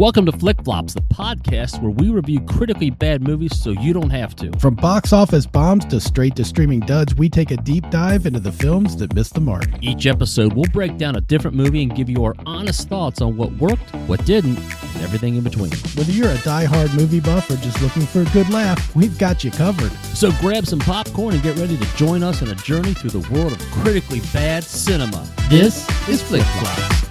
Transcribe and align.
Welcome 0.00 0.24
to 0.24 0.32
Flick 0.32 0.64
Flops, 0.64 0.94
the 0.94 1.02
podcast 1.02 1.82
where 1.82 1.90
we 1.90 2.08
review 2.08 2.40
critically 2.40 2.88
bad 2.88 3.22
movies 3.22 3.60
so 3.60 3.72
you 3.72 3.92
don't 3.92 4.08
have 4.08 4.34
to. 4.36 4.50
From 4.58 4.74
box 4.74 5.12
office 5.12 5.44
bombs 5.44 5.84
to 5.84 6.00
straight 6.00 6.34
to 6.36 6.44
streaming 6.46 6.80
duds, 6.80 7.14
we 7.16 7.28
take 7.28 7.50
a 7.50 7.58
deep 7.58 7.90
dive 7.90 8.24
into 8.24 8.40
the 8.40 8.50
films 8.50 8.96
that 8.96 9.14
missed 9.14 9.34
the 9.34 9.42
mark. 9.42 9.66
Each 9.82 10.06
episode, 10.06 10.54
we'll 10.54 10.64
break 10.72 10.96
down 10.96 11.16
a 11.16 11.20
different 11.20 11.54
movie 11.54 11.82
and 11.82 11.94
give 11.94 12.08
you 12.08 12.24
our 12.24 12.34
honest 12.46 12.88
thoughts 12.88 13.20
on 13.20 13.36
what 13.36 13.52
worked, 13.58 13.94
what 14.06 14.24
didn't, 14.24 14.56
and 14.56 15.02
everything 15.02 15.36
in 15.36 15.44
between. 15.44 15.72
Whether 15.94 16.12
you're 16.12 16.30
a 16.30 16.38
die-hard 16.38 16.94
movie 16.94 17.20
buff 17.20 17.50
or 17.50 17.56
just 17.56 17.82
looking 17.82 18.06
for 18.06 18.22
a 18.22 18.32
good 18.32 18.48
laugh, 18.48 18.96
we've 18.96 19.18
got 19.18 19.44
you 19.44 19.50
covered. 19.50 19.92
So 20.16 20.32
grab 20.40 20.64
some 20.64 20.78
popcorn 20.78 21.34
and 21.34 21.42
get 21.42 21.58
ready 21.58 21.76
to 21.76 21.96
join 21.96 22.22
us 22.22 22.40
on 22.40 22.48
a 22.48 22.54
journey 22.54 22.94
through 22.94 23.20
the 23.20 23.30
world 23.30 23.52
of 23.52 23.60
critically 23.70 24.20
bad 24.32 24.64
cinema. 24.64 25.28
This 25.50 25.86
is 26.08 26.22
Flick 26.22 26.40
Flops. 26.42 27.09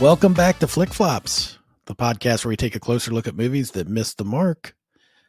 Welcome 0.00 0.32
back 0.32 0.58
to 0.60 0.66
Flick 0.66 0.94
Flops, 0.94 1.58
the 1.84 1.94
podcast 1.94 2.42
where 2.42 2.48
we 2.48 2.56
take 2.56 2.74
a 2.74 2.80
closer 2.80 3.10
look 3.10 3.28
at 3.28 3.36
movies 3.36 3.72
that 3.72 3.86
missed 3.86 4.16
the 4.16 4.24
mark. 4.24 4.74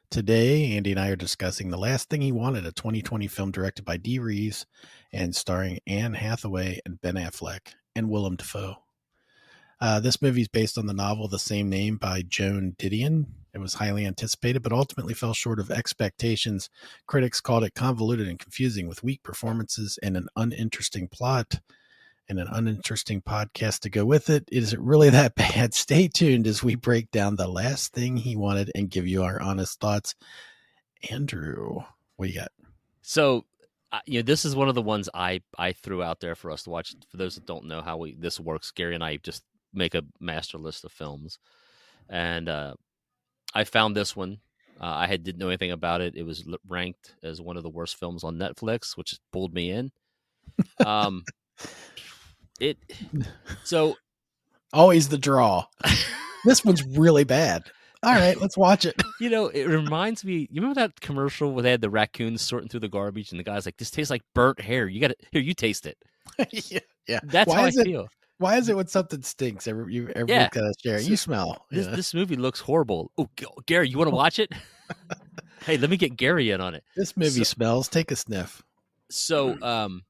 Today, 0.09 0.77
Andy 0.77 0.91
and 0.91 0.99
I 0.99 1.09
are 1.09 1.17
discussing 1.17 1.69
The 1.69 1.77
Last 1.77 2.09
Thing 2.09 2.21
He 2.21 2.31
Wanted, 2.31 2.65
a 2.65 2.71
2020 2.71 3.27
film 3.27 3.51
directed 3.51 3.83
by 3.83 3.97
Dee 3.97 4.19
Rees 4.19 4.65
and 5.11 5.35
starring 5.35 5.79
Anne 5.85 6.13
Hathaway 6.13 6.79
and 6.85 7.01
Ben 7.01 7.15
Affleck 7.15 7.73
and 7.97 8.09
Willem 8.09 8.37
Dafoe. 8.37 8.75
Uh, 9.81 9.99
this 9.99 10.21
movie 10.21 10.43
is 10.43 10.47
based 10.47 10.77
on 10.77 10.85
the 10.85 10.93
novel 10.93 11.27
The 11.27 11.37
Same 11.37 11.69
Name 11.69 11.97
by 11.97 12.21
Joan 12.25 12.73
Didion. 12.79 13.25
It 13.53 13.59
was 13.59 13.73
highly 13.73 14.05
anticipated, 14.05 14.63
but 14.63 14.71
ultimately 14.71 15.13
fell 15.13 15.33
short 15.33 15.59
of 15.59 15.69
expectations. 15.69 16.69
Critics 17.07 17.41
called 17.41 17.65
it 17.65 17.75
convoluted 17.75 18.29
and 18.29 18.39
confusing 18.39 18.87
with 18.87 19.03
weak 19.03 19.21
performances 19.21 19.99
and 20.01 20.15
an 20.15 20.27
uninteresting 20.37 21.09
plot 21.09 21.59
and 22.29 22.39
an 22.39 22.47
uninteresting 22.51 23.21
podcast 23.21 23.81
to 23.81 23.89
go 23.89 24.05
with 24.05 24.29
it. 24.29 24.47
Is 24.51 24.73
it 24.73 24.79
really 24.79 25.09
that 25.09 25.35
bad? 25.35 25.73
Stay 25.73 26.07
tuned 26.07 26.47
as 26.47 26.63
we 26.63 26.75
break 26.75 27.11
down 27.11 27.35
the 27.35 27.47
last 27.47 27.93
thing 27.93 28.17
he 28.17 28.35
wanted 28.35 28.71
and 28.75 28.89
give 28.89 29.07
you 29.07 29.23
our 29.23 29.41
honest 29.41 29.79
thoughts. 29.79 30.15
Andrew, 31.09 31.79
what 32.15 32.27
do 32.27 32.31
you 32.31 32.39
got? 32.39 32.51
So, 33.01 33.45
uh, 33.91 33.99
you 34.05 34.19
know, 34.19 34.23
this 34.23 34.45
is 34.45 34.55
one 34.55 34.69
of 34.69 34.75
the 34.75 34.81
ones 34.81 35.09
I 35.13 35.41
I 35.57 35.73
threw 35.73 36.01
out 36.01 36.19
there 36.19 36.35
for 36.35 36.51
us 36.51 36.63
to 36.63 36.69
watch. 36.69 36.95
For 37.09 37.17
those 37.17 37.35
that 37.35 37.45
don't 37.45 37.65
know 37.65 37.81
how 37.81 37.97
we 37.97 38.15
this 38.15 38.39
works, 38.39 38.71
Gary 38.71 38.95
and 38.95 39.03
I 39.03 39.17
just 39.17 39.43
make 39.73 39.95
a 39.95 40.03
master 40.19 40.57
list 40.57 40.85
of 40.85 40.91
films, 40.91 41.39
and 42.07 42.47
uh, 42.47 42.75
I 43.53 43.63
found 43.63 43.95
this 43.95 44.15
one. 44.15 44.39
Uh, 44.79 44.85
I 44.85 45.07
had 45.07 45.23
didn't 45.23 45.39
know 45.39 45.49
anything 45.49 45.71
about 45.71 46.01
it. 46.01 46.15
It 46.15 46.23
was 46.23 46.47
ranked 46.67 47.15
as 47.21 47.41
one 47.41 47.57
of 47.57 47.63
the 47.63 47.69
worst 47.69 47.97
films 47.97 48.23
on 48.23 48.37
Netflix, 48.37 48.95
which 48.95 49.19
pulled 49.31 49.53
me 49.53 49.71
in. 49.71 49.91
Um, 50.85 51.23
it 52.59 52.77
so 53.63 53.95
always 54.73 55.09
the 55.09 55.17
draw. 55.17 55.65
this 56.45 56.63
one's 56.63 56.83
really 56.83 57.23
bad. 57.23 57.63
All 58.03 58.13
right, 58.13 58.39
let's 58.41 58.57
watch 58.57 58.85
it. 58.85 58.99
You 59.19 59.29
know, 59.29 59.47
it 59.47 59.65
reminds 59.65 60.25
me. 60.25 60.47
You 60.51 60.61
remember 60.61 60.81
that 60.81 60.99
commercial 61.01 61.53
where 61.53 61.61
they 61.61 61.69
had 61.69 61.81
the 61.81 61.89
raccoons 61.89 62.41
sorting 62.41 62.67
through 62.67 62.79
the 62.79 62.87
garbage, 62.89 63.29
and 63.29 63.39
the 63.39 63.43
guy's 63.43 63.65
like, 63.67 63.77
"This 63.77 63.91
tastes 63.91 64.09
like 64.09 64.23
burnt 64.33 64.59
hair. 64.59 64.87
You 64.87 64.99
got 64.99 65.09
to 65.09 65.15
here. 65.31 65.41
You 65.41 65.53
taste 65.53 65.85
it." 65.85 65.97
yeah, 66.71 66.79
yeah. 67.07 67.19
That's 67.23 67.47
why 67.47 67.57
how 67.57 67.63
I 67.65 67.67
is 67.67 67.77
it, 67.77 67.85
feel. 67.85 68.07
Why 68.39 68.57
is 68.57 68.69
it 68.69 68.75
when 68.75 68.87
something 68.87 69.21
stinks? 69.21 69.67
Every 69.67 69.93
you 69.93 70.07
everyone's 70.09 70.29
Yeah. 70.31 70.49
gotta 70.51 70.73
share. 70.83 70.97
it. 70.97 71.03
You 71.03 71.15
smell. 71.15 71.67
This 71.69 71.85
yeah. 71.85 71.95
this 71.95 72.13
movie 72.15 72.35
looks 72.37 72.59
horrible. 72.59 73.11
Oh, 73.19 73.29
Gary, 73.67 73.87
you 73.87 73.99
want 73.99 74.09
to 74.09 74.15
watch 74.15 74.39
it? 74.39 74.51
hey, 75.65 75.77
let 75.77 75.91
me 75.91 75.97
get 75.97 76.17
Gary 76.17 76.49
in 76.49 76.59
on 76.59 76.73
it. 76.73 76.83
This 76.95 77.15
movie 77.15 77.43
so- 77.43 77.43
smells. 77.43 77.87
Take 77.87 78.09
a 78.09 78.15
sniff. 78.15 78.63
So, 79.11 79.61
um, 79.61 80.01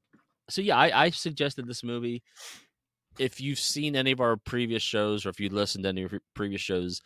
so 0.49 0.61
yeah, 0.61 0.77
I, 0.77 1.05
I 1.05 1.09
suggested 1.09 1.67
this 1.67 1.83
movie. 1.83 2.23
If 3.19 3.41
you've 3.41 3.59
seen 3.59 3.95
any 3.95 4.11
of 4.11 4.21
our 4.21 4.37
previous 4.37 4.83
shows, 4.83 5.25
or 5.25 5.29
if 5.29 5.39
you 5.39 5.49
listened 5.49 5.83
to 5.83 5.89
any 5.89 6.03
of 6.03 6.13
previous 6.33 6.61
shows, 6.61 7.01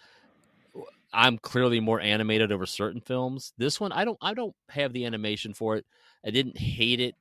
I'm 1.14 1.38
clearly 1.38 1.80
more 1.80 2.00
animated 2.00 2.52
over 2.52 2.66
certain 2.66 3.02
films. 3.02 3.54
This 3.58 3.80
one, 3.80 3.92
I 3.92 4.06
don't, 4.06 4.18
I 4.22 4.34
don't 4.34 4.54
have 4.70 4.94
the 4.94 5.06
animation 5.06 5.54
for 5.54 5.78
it. 5.78 5.86
I 6.26 6.30
didn't 6.30 6.58
hate 6.58 7.00
it 7.00 7.16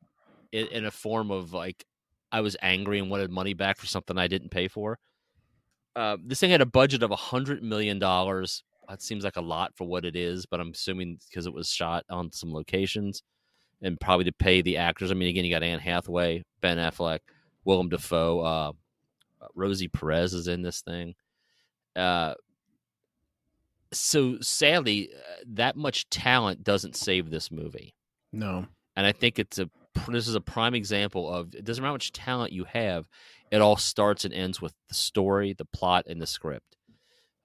in, 0.53 0.67
in 0.69 0.85
a 0.85 0.91
form 0.91 1.31
of 1.31 1.53
like 1.53 1.85
I 2.33 2.41
was 2.41 2.57
angry 2.63 2.99
and 2.99 3.11
wanted 3.11 3.31
money 3.31 3.55
back 3.55 3.79
for 3.79 3.87
something 3.87 4.19
I 4.19 4.27
didn't 4.27 4.51
pay 4.51 4.69
for. 4.69 4.99
Uh, 5.97 6.17
this 6.25 6.41
thing 6.41 6.51
had 6.51 6.61
a 6.61 6.67
budget 6.67 7.03
of 7.03 7.13
a 7.13 7.17
hundred 7.17 7.63
million 7.63 7.99
dollars. 7.99 8.65
That 8.89 9.01
seems 9.01 9.25
like 9.25 9.37
a 9.37 9.41
lot 9.41 9.73
for 9.77 9.87
what 9.87 10.05
it 10.05 10.17
is, 10.17 10.45
but 10.45 10.61
I'm 10.61 10.71
assuming 10.71 11.19
because 11.29 11.47
it 11.47 11.55
was 11.55 11.69
shot 11.69 12.05
on 12.11 12.33
some 12.33 12.53
locations 12.53 13.23
and 13.85 14.01
probably 14.01 14.25
to 14.25 14.33
pay 14.33 14.63
the 14.63 14.79
actors. 14.79 15.11
I 15.11 15.15
mean, 15.15 15.29
again, 15.29 15.45
you 15.45 15.51
got 15.55 15.63
Anne 15.63 15.79
Hathaway, 15.79 16.43
Ben 16.61 16.79
Affleck, 16.79 17.21
Willem 17.65 17.89
Dafoe, 17.91 18.41
uh, 18.41 18.73
Rosie 19.55 19.89
Perez 19.89 20.35
is 20.35 20.49
in 20.49 20.63
this 20.63 20.81
thing. 20.81 21.15
Uh, 21.95 22.35
so 23.93 24.39
sadly, 24.41 25.11
uh, 25.15 25.43
that 25.47 25.77
much 25.77 26.09
talent 26.11 26.65
doesn't 26.65 26.97
save 26.97 27.31
this 27.31 27.51
movie, 27.53 27.95
No. 28.33 28.67
and 28.97 29.07
I 29.07 29.13
think 29.13 29.39
it's 29.39 29.59
a 29.59 29.71
this 30.09 30.27
is 30.27 30.35
a 30.35 30.41
prime 30.41 30.75
example 30.75 31.33
of 31.33 31.55
it 31.55 31.65
doesn't 31.65 31.81
matter 31.81 31.91
how 31.91 31.95
much 31.95 32.11
talent 32.11 32.53
you 32.53 32.65
have, 32.65 33.07
it 33.53 33.61
all 33.61 33.77
starts 33.77 34.25
and 34.25 34.35
ends 34.35 34.61
with 34.61 34.75
the 34.89 34.95
story, 34.95 35.53
the 35.53 35.65
plot, 35.67 36.07
and 36.09 36.21
the 36.21 36.27
script. 36.27 36.77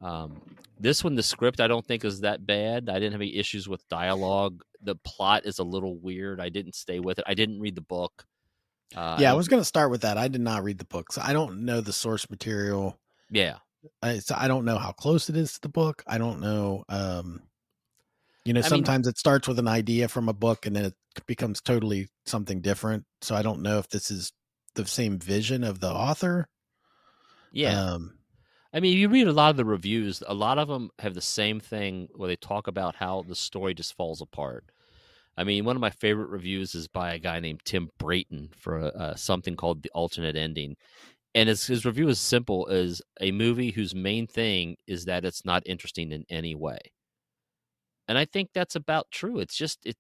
Um, 0.02 0.42
this 0.80 1.04
one, 1.04 1.16
the 1.16 1.24
script, 1.24 1.60
I 1.60 1.68
don't 1.68 1.86
think 1.86 2.06
is 2.06 2.22
that 2.22 2.46
bad. 2.46 2.90
I 2.90 2.94
didn't 2.94 3.12
have 3.12 3.22
any 3.22 3.36
issues 3.36 3.68
with 3.68 3.88
dialogue. 3.90 4.64
The 4.82 4.96
plot 4.96 5.46
is 5.46 5.60
a 5.60 5.64
little 5.64 5.98
weird. 5.98 6.40
I 6.40 6.50
didn't 6.50 6.76
stay 6.76 7.00
with 7.00 7.20
it. 7.20 7.26
I 7.28 7.34
didn't 7.34 7.60
read 7.60 7.76
the 7.76 7.82
book. 7.82 8.26
Uh, 8.96 9.18
yeah, 9.20 9.28
I 9.28 9.32
don't- 9.32 9.38
was 9.38 9.48
going 9.50 9.62
to 9.62 9.66
start 9.66 9.92
with 9.92 10.02
that. 10.02 10.18
I 10.18 10.30
did 10.30 10.42
not 10.42 10.64
read 10.64 10.78
the 10.78 10.86
book, 10.86 11.12
so 11.12 11.22
I 11.24 11.34
don't 11.34 11.66
know 11.66 11.82
the 11.82 11.94
source 11.94 12.30
material. 12.30 12.98
yeah. 13.30 13.58
I, 14.04 14.20
so 14.20 14.36
I 14.38 14.50
don't 14.50 14.66
know 14.66 14.78
how 14.78 14.92
close 14.92 15.30
it 15.30 15.38
is 15.38 15.54
to 15.54 15.62
the 15.62 15.70
book. 15.70 16.04
I 16.06 16.18
don't 16.18 16.42
know. 16.42 16.84
Um, 16.90 17.42
you 18.44 18.52
know, 18.52 18.60
I 18.60 18.64
mean- 18.64 18.70
sometimes 18.70 19.08
it 19.08 19.18
starts 19.18 19.48
with 19.48 19.58
an 19.58 19.70
idea 19.70 20.10
from 20.10 20.28
a 20.28 20.34
book 20.34 20.66
and 20.66 20.76
then 20.76 20.84
it 20.86 20.96
becomes 21.28 21.62
totally 21.62 22.10
something 22.26 22.60
different. 22.60 23.06
So 23.22 23.36
I 23.36 23.42
don't 23.42 23.62
know 23.62 23.78
if 23.78 23.88
this 23.88 24.12
is 24.12 24.34
the 24.76 24.86
same 24.86 25.18
vision 25.18 25.64
of 25.64 25.80
the 25.80 25.90
author. 25.90 26.50
Yeah. 27.54 27.80
Um, 27.94 28.19
I 28.72 28.80
mean, 28.80 28.98
you 28.98 29.10
read 29.10 29.28
a 29.28 29.34
lot 29.34 29.50
of 29.50 29.58
the 29.58 29.66
reviews, 29.66 30.22
a 30.28 30.34
lot 30.34 30.60
of 30.60 30.68
them 30.68 30.92
have 31.00 31.16
the 31.16 31.22
same 31.22 31.60
thing 31.60 32.08
where 32.16 32.28
they 32.28 32.36
talk 32.36 32.68
about 32.68 32.96
how 32.96 33.24
the 33.28 33.36
story 33.36 33.74
just 33.74 33.96
falls 33.96 34.22
apart. 34.22 34.66
I 35.36 35.44
mean, 35.44 35.66
one 35.66 35.76
of 35.76 35.82
my 35.82 35.90
favorite 35.90 36.30
reviews 36.30 36.76
is 36.76 36.88
by 36.88 37.14
a 37.14 37.20
guy 37.20 37.40
named 37.40 37.62
Tim 37.64 37.90
Brayton 37.98 38.50
for 38.58 38.92
uh, 38.96 39.16
something 39.16 39.56
called 39.56 39.82
The 39.82 39.90
Alternate 39.92 40.36
Ending. 40.36 40.76
And 41.34 41.48
his, 41.48 41.66
his 41.66 41.86
review 41.86 42.10
is 42.10 42.20
simple 42.20 42.68
as 42.70 43.02
a 43.22 43.32
movie 43.32 43.72
whose 43.72 43.96
main 43.96 44.28
thing 44.28 44.76
is 44.86 45.06
that 45.06 45.26
it's 45.26 45.46
not 45.46 45.64
interesting 45.66 46.12
in 46.12 46.26
any 46.30 46.56
way. 46.56 46.80
And 48.08 48.18
I 48.18 48.26
think 48.26 48.50
that's 48.54 48.76
about 48.76 49.12
true. 49.12 49.40
It's 49.40 49.56
just, 49.56 49.80
it, 49.86 49.96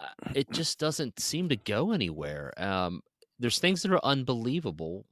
uh, 0.00 0.30
it 0.34 0.50
just 0.52 0.78
doesn't 0.78 1.20
seem 1.20 1.48
to 1.50 1.56
go 1.56 1.92
anywhere. 1.92 2.52
Um, 2.56 3.02
there's 3.38 3.58
things 3.58 3.82
that 3.82 3.92
are 3.92 4.04
unbelievable. 4.04 5.04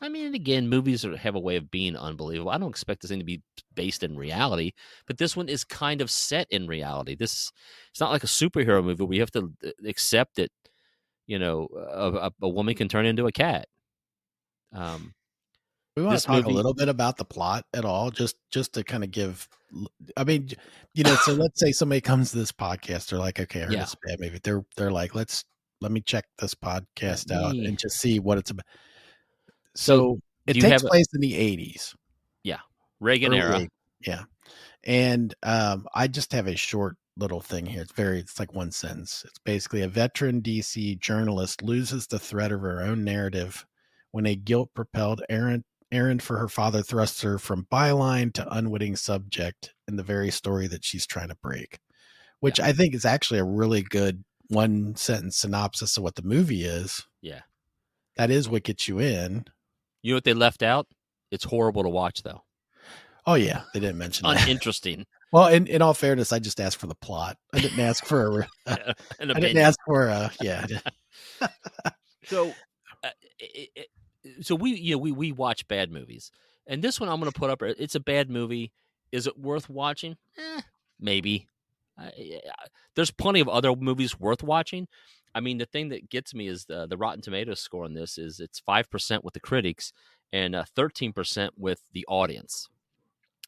I 0.00 0.08
mean, 0.08 0.34
again, 0.34 0.68
movies 0.68 1.04
are, 1.04 1.16
have 1.16 1.34
a 1.34 1.40
way 1.40 1.56
of 1.56 1.70
being 1.70 1.96
unbelievable. 1.96 2.50
I 2.50 2.58
don't 2.58 2.70
expect 2.70 3.02
this 3.02 3.10
thing 3.10 3.18
to 3.18 3.24
be 3.24 3.42
based 3.74 4.02
in 4.02 4.16
reality, 4.16 4.72
but 5.06 5.18
this 5.18 5.36
one 5.36 5.48
is 5.48 5.64
kind 5.64 6.00
of 6.00 6.10
set 6.10 6.46
in 6.50 6.66
reality. 6.66 7.16
This 7.16 7.50
it's 7.90 8.00
not 8.00 8.10
like 8.12 8.22
a 8.24 8.28
superhero 8.28 8.82
movie. 8.84 9.04
We 9.04 9.18
have 9.18 9.30
to 9.32 9.52
uh, 9.64 9.70
accept 9.86 10.36
that, 10.36 10.50
you 11.26 11.38
know, 11.38 11.68
a, 11.74 12.30
a, 12.42 12.48
woman 12.48 12.74
can 12.74 12.88
turn 12.88 13.06
into 13.06 13.26
a 13.26 13.32
cat. 13.32 13.66
Um, 14.72 15.14
we 15.96 16.04
want 16.04 16.14
this 16.14 16.22
to 16.22 16.28
talk 16.28 16.36
movie- 16.44 16.52
a 16.52 16.54
little 16.56 16.74
bit 16.74 16.88
about 16.88 17.16
the 17.16 17.24
plot 17.24 17.64
at 17.74 17.84
all, 17.84 18.10
just 18.10 18.36
just 18.52 18.74
to 18.74 18.84
kind 18.84 19.02
of 19.02 19.10
give. 19.10 19.48
I 20.16 20.22
mean, 20.24 20.50
you 20.94 21.02
know, 21.02 21.16
so 21.16 21.32
let's 21.32 21.58
say 21.58 21.72
somebody 21.72 22.00
comes 22.00 22.30
to 22.30 22.38
this 22.38 22.52
podcast, 22.52 23.08
they're 23.08 23.18
like, 23.18 23.40
okay, 23.40 23.62
I 23.62 23.64
heard 23.64 23.72
Yeah. 23.72 23.82
it's 23.82 23.96
bad 24.06 24.20
movie. 24.20 24.38
They're 24.42 24.64
they're 24.76 24.92
like, 24.92 25.14
let's 25.16 25.44
let 25.80 25.90
me 25.90 26.00
check 26.00 26.24
this 26.38 26.54
podcast 26.54 27.32
out 27.32 27.52
me- 27.52 27.66
and 27.66 27.78
just 27.78 27.98
see 27.98 28.20
what 28.20 28.38
it's 28.38 28.50
about. 28.52 28.64
So, 29.78 29.96
So 29.96 30.20
it 30.48 30.54
takes 30.54 30.66
have 30.66 30.84
a- 30.84 30.88
place 30.88 31.06
in 31.14 31.20
the 31.20 31.36
eighties. 31.36 31.94
Yeah. 32.42 32.58
Reagan 33.00 33.32
early 33.32 33.62
era. 33.62 33.68
Yeah. 34.04 34.24
And 34.84 35.34
um, 35.42 35.86
I 35.94 36.08
just 36.08 36.32
have 36.32 36.48
a 36.48 36.56
short 36.56 36.96
little 37.16 37.40
thing 37.40 37.64
here. 37.66 37.82
It's 37.82 37.92
very, 37.92 38.18
it's 38.18 38.38
like 38.40 38.52
one 38.54 38.72
sentence. 38.72 39.24
It's 39.26 39.38
basically 39.38 39.82
a 39.82 39.88
veteran 39.88 40.40
DC 40.42 40.98
journalist 40.98 41.62
loses 41.62 42.06
the 42.06 42.18
thread 42.18 42.50
of 42.52 42.60
her 42.62 42.82
own 42.82 43.04
narrative 43.04 43.66
when 44.10 44.26
a 44.26 44.34
guilt 44.34 44.70
propelled 44.74 45.22
errand, 45.28 45.64
errand 45.92 46.22
for 46.22 46.38
her 46.38 46.48
father 46.48 46.82
thrusts 46.82 47.22
her 47.22 47.38
from 47.38 47.66
byline 47.70 48.32
to 48.34 48.52
unwitting 48.52 48.96
subject 48.96 49.74
in 49.86 49.96
the 49.96 50.02
very 50.02 50.30
story 50.30 50.66
that 50.68 50.84
she's 50.84 51.06
trying 51.06 51.28
to 51.28 51.36
break, 51.42 51.78
which 52.40 52.58
I 52.58 52.72
think 52.72 52.94
is 52.94 53.04
actually 53.04 53.40
a 53.40 53.44
really 53.44 53.82
good 53.82 54.24
one 54.48 54.96
sentence 54.96 55.36
synopsis 55.38 55.96
of 55.96 56.02
what 56.02 56.14
the 56.16 56.22
movie 56.22 56.64
is. 56.64 57.06
Yeah. 57.20 57.42
That 58.16 58.30
is 58.30 58.48
what 58.48 58.64
gets 58.64 58.88
you 58.88 58.98
in. 58.98 59.44
You 60.02 60.12
know 60.12 60.16
what 60.16 60.24
they 60.24 60.34
left 60.34 60.62
out? 60.62 60.86
It's 61.30 61.44
horrible 61.44 61.82
to 61.82 61.88
watch, 61.88 62.22
though. 62.22 62.42
Oh, 63.26 63.34
yeah. 63.34 63.62
They 63.74 63.80
didn't 63.80 63.98
mention 63.98 64.26
that. 64.26 64.42
Uninteresting. 64.44 65.06
Well, 65.32 65.48
in, 65.48 65.66
in 65.66 65.82
all 65.82 65.94
fairness, 65.94 66.32
I 66.32 66.38
just 66.38 66.60
asked 66.60 66.78
for 66.78 66.86
the 66.86 66.94
plot. 66.94 67.36
I 67.52 67.60
didn't 67.60 67.80
ask 67.80 68.04
for 68.04 68.40
a. 68.40 68.48
An 69.18 69.30
I 69.36 69.40
didn't 69.40 69.58
ask 69.58 69.78
for 69.86 70.06
a. 70.06 70.30
Yeah. 70.40 70.66
So, 72.24 72.52
uh, 73.02 73.08
it, 73.38 73.70
it, 73.74 74.44
so 74.44 74.54
we 74.54 74.72
you 74.72 74.92
know 74.92 74.98
we 74.98 75.12
we 75.12 75.32
watch 75.32 75.66
bad 75.68 75.90
movies, 75.90 76.30
and 76.66 76.82
this 76.82 77.00
one 77.00 77.08
I'm 77.08 77.20
going 77.20 77.32
to 77.32 77.38
put 77.38 77.50
up. 77.50 77.62
It's 77.62 77.94
a 77.94 78.00
bad 78.00 78.28
movie. 78.28 78.72
Is 79.12 79.26
it 79.26 79.38
worth 79.38 79.70
watching? 79.70 80.16
Eh, 80.36 80.60
maybe. 81.00 81.48
Uh, 82.00 82.10
there's 82.94 83.10
plenty 83.10 83.40
of 83.40 83.48
other 83.48 83.74
movies 83.74 84.20
worth 84.20 84.42
watching. 84.42 84.86
I 85.38 85.40
mean, 85.40 85.58
the 85.58 85.66
thing 85.66 85.90
that 85.90 86.10
gets 86.10 86.34
me 86.34 86.48
is 86.48 86.64
the 86.64 86.88
the 86.88 86.96
Rotten 86.96 87.22
Tomatoes 87.22 87.60
score 87.60 87.84
on 87.84 87.94
this 87.94 88.18
is 88.18 88.40
it's 88.40 88.58
five 88.58 88.90
percent 88.90 89.22
with 89.22 89.34
the 89.34 89.40
critics 89.40 89.92
and 90.32 90.56
uh, 90.56 90.64
thirteen 90.74 91.12
percent 91.12 91.54
with 91.56 91.80
the 91.92 92.04
audience, 92.08 92.68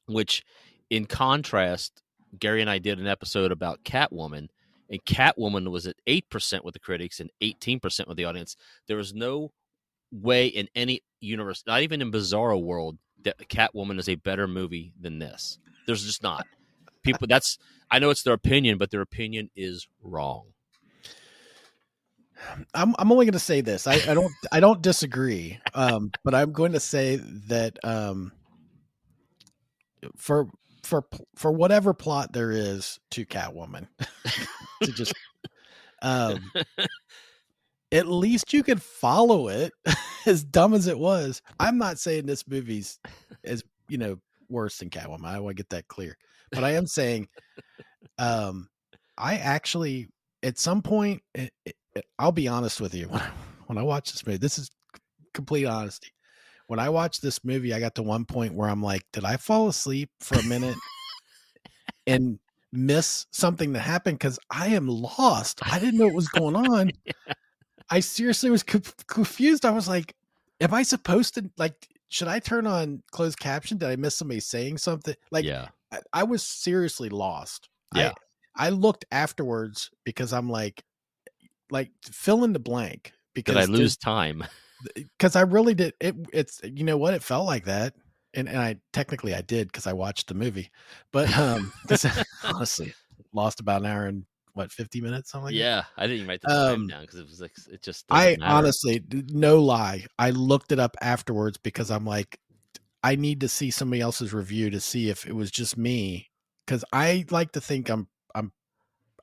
which, 0.06 0.44
in 0.88 1.06
contrast, 1.06 2.04
Gary 2.38 2.60
and 2.60 2.70
I 2.70 2.78
did 2.78 3.00
an 3.00 3.08
episode 3.08 3.50
about 3.50 3.82
Catwoman, 3.82 4.50
and 4.88 5.04
Catwoman 5.04 5.72
was 5.72 5.88
at 5.88 5.96
eight 6.06 6.30
percent 6.30 6.64
with 6.64 6.74
the 6.74 6.78
critics 6.78 7.18
and 7.18 7.28
eighteen 7.40 7.80
percent 7.80 8.08
with 8.08 8.16
the 8.16 8.24
audience. 8.24 8.54
There 8.86 8.96
was 8.96 9.12
no 9.12 9.50
way 10.12 10.46
in 10.46 10.68
any 10.76 11.02
universe, 11.18 11.64
not 11.66 11.82
even 11.82 12.00
in 12.00 12.12
Bizarro 12.12 12.62
world, 12.62 12.98
that 13.24 13.36
Catwoman 13.48 13.98
is 13.98 14.08
a 14.08 14.14
better 14.14 14.46
movie 14.46 14.92
than 15.00 15.18
this. 15.18 15.58
There's 15.88 16.06
just 16.06 16.22
not. 16.22 16.46
People, 17.02 17.26
that's 17.26 17.58
I 17.90 17.98
know 17.98 18.10
it's 18.10 18.22
their 18.22 18.32
opinion, 18.34 18.78
but 18.78 18.92
their 18.92 19.00
opinion 19.00 19.50
is 19.56 19.88
wrong. 20.04 20.44
I'm 22.74 22.94
I'm 22.98 23.12
only 23.12 23.26
going 23.26 23.32
to 23.32 23.38
say 23.38 23.60
this. 23.60 23.86
I, 23.86 23.94
I 24.08 24.14
don't 24.14 24.32
I 24.52 24.60
don't 24.60 24.82
disagree, 24.82 25.58
um, 25.74 26.10
but 26.24 26.34
I'm 26.34 26.52
going 26.52 26.72
to 26.72 26.80
say 26.80 27.16
that 27.48 27.78
um, 27.84 28.32
for 30.16 30.48
for 30.82 31.04
for 31.36 31.52
whatever 31.52 31.94
plot 31.94 32.32
there 32.32 32.50
is 32.50 32.98
to 33.12 33.26
Catwoman, 33.26 33.88
to 34.82 34.92
just 34.92 35.12
um, 36.02 36.50
at 37.92 38.06
least 38.06 38.52
you 38.52 38.62
could 38.62 38.82
follow 38.82 39.48
it. 39.48 39.72
as 40.26 40.44
dumb 40.44 40.74
as 40.74 40.86
it 40.86 40.98
was, 40.98 41.40
I'm 41.58 41.78
not 41.78 41.98
saying 41.98 42.26
this 42.26 42.46
movie's 42.46 42.98
as 43.44 43.62
you 43.88 43.98
know 43.98 44.18
worse 44.48 44.78
than 44.78 44.90
Catwoman. 44.90 45.24
I 45.26 45.40
want 45.40 45.56
to 45.56 45.62
get 45.62 45.70
that 45.70 45.88
clear, 45.88 46.16
but 46.52 46.64
I 46.64 46.72
am 46.72 46.86
saying, 46.86 47.28
um, 48.18 48.68
I 49.16 49.36
actually 49.36 50.08
at 50.42 50.58
some 50.58 50.82
point 50.82 51.22
it, 51.34 51.52
it, 51.64 51.74
Eh, 51.96 52.00
I'll 52.18 52.32
be 52.32 52.48
honest 52.48 52.80
with 52.80 52.94
you. 52.94 53.08
When 53.10 53.20
I, 53.20 53.30
when 53.66 53.78
I 53.78 53.82
watch 53.82 54.12
this 54.12 54.26
movie, 54.26 54.38
this 54.38 54.58
is 54.58 54.70
complete 55.32 55.64
honesty. 55.64 56.08
When 56.66 56.78
I 56.78 56.88
watched 56.88 57.22
this 57.22 57.44
movie, 57.44 57.72
I 57.74 57.80
got 57.80 57.94
to 57.96 58.02
one 58.02 58.24
point 58.24 58.54
where 58.54 58.68
I'm 58.68 58.82
like, 58.82 59.02
did 59.12 59.24
I 59.24 59.36
fall 59.36 59.68
asleep 59.68 60.10
for 60.20 60.38
a 60.38 60.42
minute 60.44 60.76
and 62.06 62.38
miss 62.72 63.26
something 63.32 63.72
that 63.72 63.80
happened? 63.80 64.18
Because 64.18 64.38
I 64.50 64.68
am 64.68 64.88
lost. 64.88 65.60
I 65.62 65.78
didn't 65.78 65.98
know 65.98 66.06
what 66.06 66.14
was 66.14 66.28
going 66.28 66.56
on. 66.70 66.92
I 67.90 68.00
seriously 68.00 68.50
was 68.50 68.62
co- 68.62 68.80
confused. 69.06 69.64
I 69.64 69.70
was 69.70 69.88
like, 69.88 70.14
am 70.60 70.74
I 70.74 70.82
supposed 70.82 71.34
to 71.34 71.50
like? 71.58 71.88
Should 72.08 72.28
I 72.28 72.38
turn 72.40 72.66
on 72.66 73.02
closed 73.12 73.38
caption? 73.38 73.78
Did 73.78 73.88
I 73.88 73.96
miss 73.96 74.16
somebody 74.16 74.40
saying 74.40 74.78
something? 74.78 75.14
Like, 75.30 75.44
yeah, 75.44 75.68
I, 75.92 75.98
I 76.12 76.22
was 76.24 76.42
seriously 76.42 77.08
lost. 77.08 77.68
Yeah. 77.94 78.12
I, 78.56 78.66
I 78.66 78.70
looked 78.70 79.04
afterwards 79.10 79.90
because 80.04 80.32
I'm 80.32 80.48
like, 80.48 80.84
like 81.70 81.90
fill 82.04 82.44
in 82.44 82.52
the 82.52 82.58
blank 82.58 83.12
because 83.34 83.54
did 83.54 83.62
I 83.62 83.66
lose 83.66 83.96
time? 83.96 84.44
Because 84.94 85.36
I 85.36 85.42
really 85.42 85.74
did. 85.74 85.92
It, 86.00 86.16
it's 86.32 86.58
you 86.64 86.84
know 86.84 86.96
what 86.96 87.12
it 87.12 87.22
felt 87.22 87.44
like 87.44 87.66
that, 87.66 87.92
and 88.32 88.48
and 88.48 88.56
I 88.56 88.76
technically 88.94 89.34
I 89.34 89.42
did 89.42 89.68
because 89.68 89.86
I 89.86 89.92
watched 89.92 90.28
the 90.28 90.34
movie, 90.34 90.70
but 91.12 91.36
um, 91.36 91.70
this, 91.86 92.06
honestly 92.44 92.94
lost 93.34 93.60
about 93.60 93.82
an 93.82 93.86
hour 93.86 94.06
and 94.06 94.24
what 94.54 94.72
50 94.72 95.00
minutes 95.00 95.30
something 95.30 95.44
like 95.44 95.54
yeah 95.54 95.84
i 95.96 96.02
didn't 96.02 96.16
even 96.16 96.28
write 96.28 96.40
the 96.40 96.48
time 96.48 96.72
Um, 96.74 96.86
down 96.88 97.02
because 97.02 97.20
it 97.20 97.26
was 97.26 97.40
like 97.40 97.52
it 97.70 97.82
just 97.82 98.06
I 98.10 98.36
matter. 98.40 98.52
honestly, 98.56 99.04
no 99.28 99.62
lie, 99.62 100.06
I 100.18 100.30
looked 100.30 100.72
it 100.72 100.80
up 100.80 100.96
afterwards 101.00 101.58
because 101.58 101.90
I'm 101.90 102.04
like, 102.04 102.40
I 103.04 103.14
need 103.16 103.40
to 103.42 103.48
see 103.48 103.70
somebody 103.70 104.00
else's 104.00 104.32
review 104.32 104.70
to 104.70 104.80
see 104.80 105.08
if 105.10 105.26
it 105.26 105.34
was 105.34 105.50
just 105.50 105.76
me. 105.76 106.30
Because 106.66 106.84
I 106.92 107.24
like 107.30 107.52
to 107.52 107.60
think 107.60 107.88
I'm 107.88 108.08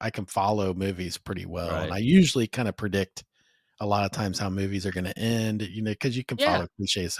I 0.01 0.09
can 0.09 0.25
follow 0.25 0.73
movies 0.73 1.17
pretty 1.17 1.45
well, 1.45 1.69
and 1.83 1.93
I 1.93 1.97
usually 1.99 2.47
kind 2.47 2.67
of 2.67 2.75
predict 2.77 3.23
a 3.79 3.85
lot 3.85 4.05
of 4.05 4.11
times 4.11 4.39
how 4.39 4.49
movies 4.49 4.85
are 4.85 4.91
going 4.91 5.05
to 5.05 5.17
end. 5.17 5.61
You 5.61 5.81
know, 5.83 5.91
because 5.91 6.17
you 6.17 6.23
can 6.25 6.37
Yeah. 6.39 6.53
follow 6.55 6.67
cliches. 6.77 7.19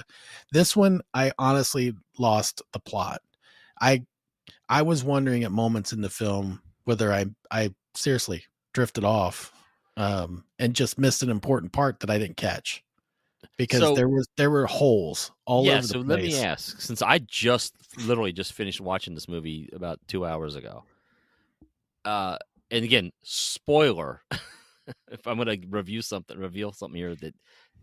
This 0.52 0.76
one, 0.76 1.02
I 1.14 1.32
honestly 1.38 1.94
lost 2.18 2.62
the 2.74 2.80
plot. 2.80 3.22
I 3.82 4.06
I 4.70 4.82
was 4.82 5.04
wondering 5.04 5.44
at 5.44 5.52
moments 5.52 5.94
in 5.94 6.02
the 6.02 6.10
film 6.10 6.62
whether 6.86 7.14
I 7.14 7.26
I 7.52 7.74
seriously 7.96 8.44
drifted 8.74 9.04
off 9.04 9.52
um, 9.98 10.46
and 10.60 10.76
just 10.76 10.98
missed 11.00 11.24
an 11.24 11.30
important 11.30 11.72
part 11.74 12.00
that 12.02 12.10
I 12.10 12.18
didn't 12.20 12.38
catch 12.38 12.84
because 13.58 13.80
So- 13.80 13.96
there 13.96 14.10
was 14.10 14.28
there 14.38 14.50
were 14.52 14.68
holes 14.68 15.32
all 15.46 15.66
yeah 15.66 15.74
over 15.78 15.82
the 15.82 15.88
so 15.88 16.04
place. 16.04 16.10
let 16.10 16.22
me 16.22 16.36
ask 16.36 16.82
since 16.82 17.02
i 17.02 17.18
just 17.20 17.74
literally 17.98 18.32
just 18.34 18.54
finished 18.54 18.82
watching 18.82 19.14
this 19.16 19.28
movie 19.28 19.70
about 19.74 20.00
two 20.08 20.26
hours 20.26 20.56
ago 20.56 20.84
uh 22.06 22.38
and 22.72 22.84
again 22.86 23.12
spoiler 23.24 24.22
if 25.12 25.26
i'm 25.28 25.38
gonna 25.38 25.56
review 25.70 26.02
something 26.02 26.38
reveal 26.38 26.72
something 26.72 26.98
here 26.98 27.16
that 27.16 27.34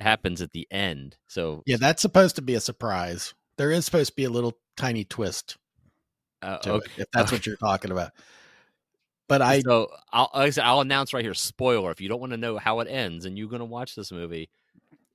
happens 0.00 0.42
at 0.42 0.50
the 0.52 0.66
end 0.70 1.16
so 1.28 1.62
Yeah, 1.66 1.76
that's 1.78 2.02
supposed 2.02 2.34
to 2.36 2.42
be 2.42 2.54
a 2.56 2.60
surprise. 2.60 3.32
There 3.58 3.70
is 3.70 3.84
supposed 3.84 4.10
to 4.10 4.16
be 4.16 4.24
a 4.24 4.30
little 4.30 4.58
tiny 4.76 5.04
twist 5.04 5.56
uh, 6.42 6.58
okay 6.66 6.84
it, 6.96 7.02
if 7.02 7.06
that's 7.12 7.30
what 7.30 7.46
you're 7.46 7.56
talking 7.56 7.92
about. 7.92 8.10
But 9.28 9.40
I 9.40 9.60
so 9.60 9.88
I'll, 10.12 10.28
like 10.34 10.48
I 10.48 10.50
said, 10.50 10.64
I'll 10.64 10.80
announce 10.80 11.14
right 11.14 11.24
here 11.24 11.32
spoiler 11.32 11.90
if 11.92 12.00
you 12.00 12.08
don't 12.08 12.20
want 12.20 12.32
to 12.32 12.36
know 12.36 12.58
how 12.58 12.80
it 12.80 12.88
ends 12.90 13.24
and 13.24 13.38
you're 13.38 13.48
gonna 13.48 13.64
watch 13.64 13.94
this 13.94 14.10
movie 14.10 14.50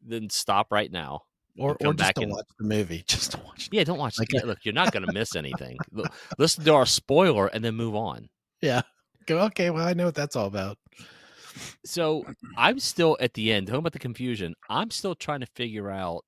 then 0.01 0.29
stop 0.29 0.71
right 0.71 0.89
now 0.91 1.23
or 1.57 1.71
or 1.81 1.93
just 1.93 1.97
back 1.97 2.15
to 2.15 2.21
and- 2.21 2.31
watch 2.31 2.45
the 2.57 2.65
movie, 2.65 3.03
just 3.07 3.33
to 3.33 3.37
watch. 3.39 3.67
yeah 3.73 3.83
don't 3.83 3.99
watch 3.99 4.17
Like 4.17 4.31
yeah, 4.31 4.45
look 4.45 4.59
you're 4.63 4.73
not 4.73 4.93
gonna 4.93 5.11
miss 5.11 5.35
anything 5.35 5.77
listen 6.37 6.63
to 6.63 6.73
our 6.73 6.85
spoiler 6.85 7.47
and 7.47 7.65
then 7.65 7.75
move 7.75 7.95
on 7.95 8.29
Yeah. 8.61 8.81
Go 9.29 9.39
okay. 9.41 9.69
Well, 9.69 9.87
I 9.87 9.93
know 9.93 10.05
what 10.05 10.15
that's 10.15 10.35
all 10.35 10.47
about. 10.47 10.77
so 11.85 12.25
I'm 12.57 12.79
still 12.79 13.15
at 13.19 13.35
the 13.35 13.51
end. 13.53 13.67
Talking 13.67 13.79
about 13.79 13.93
the 13.93 13.99
confusion, 13.99 14.55
I'm 14.69 14.89
still 14.89 15.13
trying 15.13 15.41
to 15.41 15.45
figure 15.55 15.89
out 15.91 16.25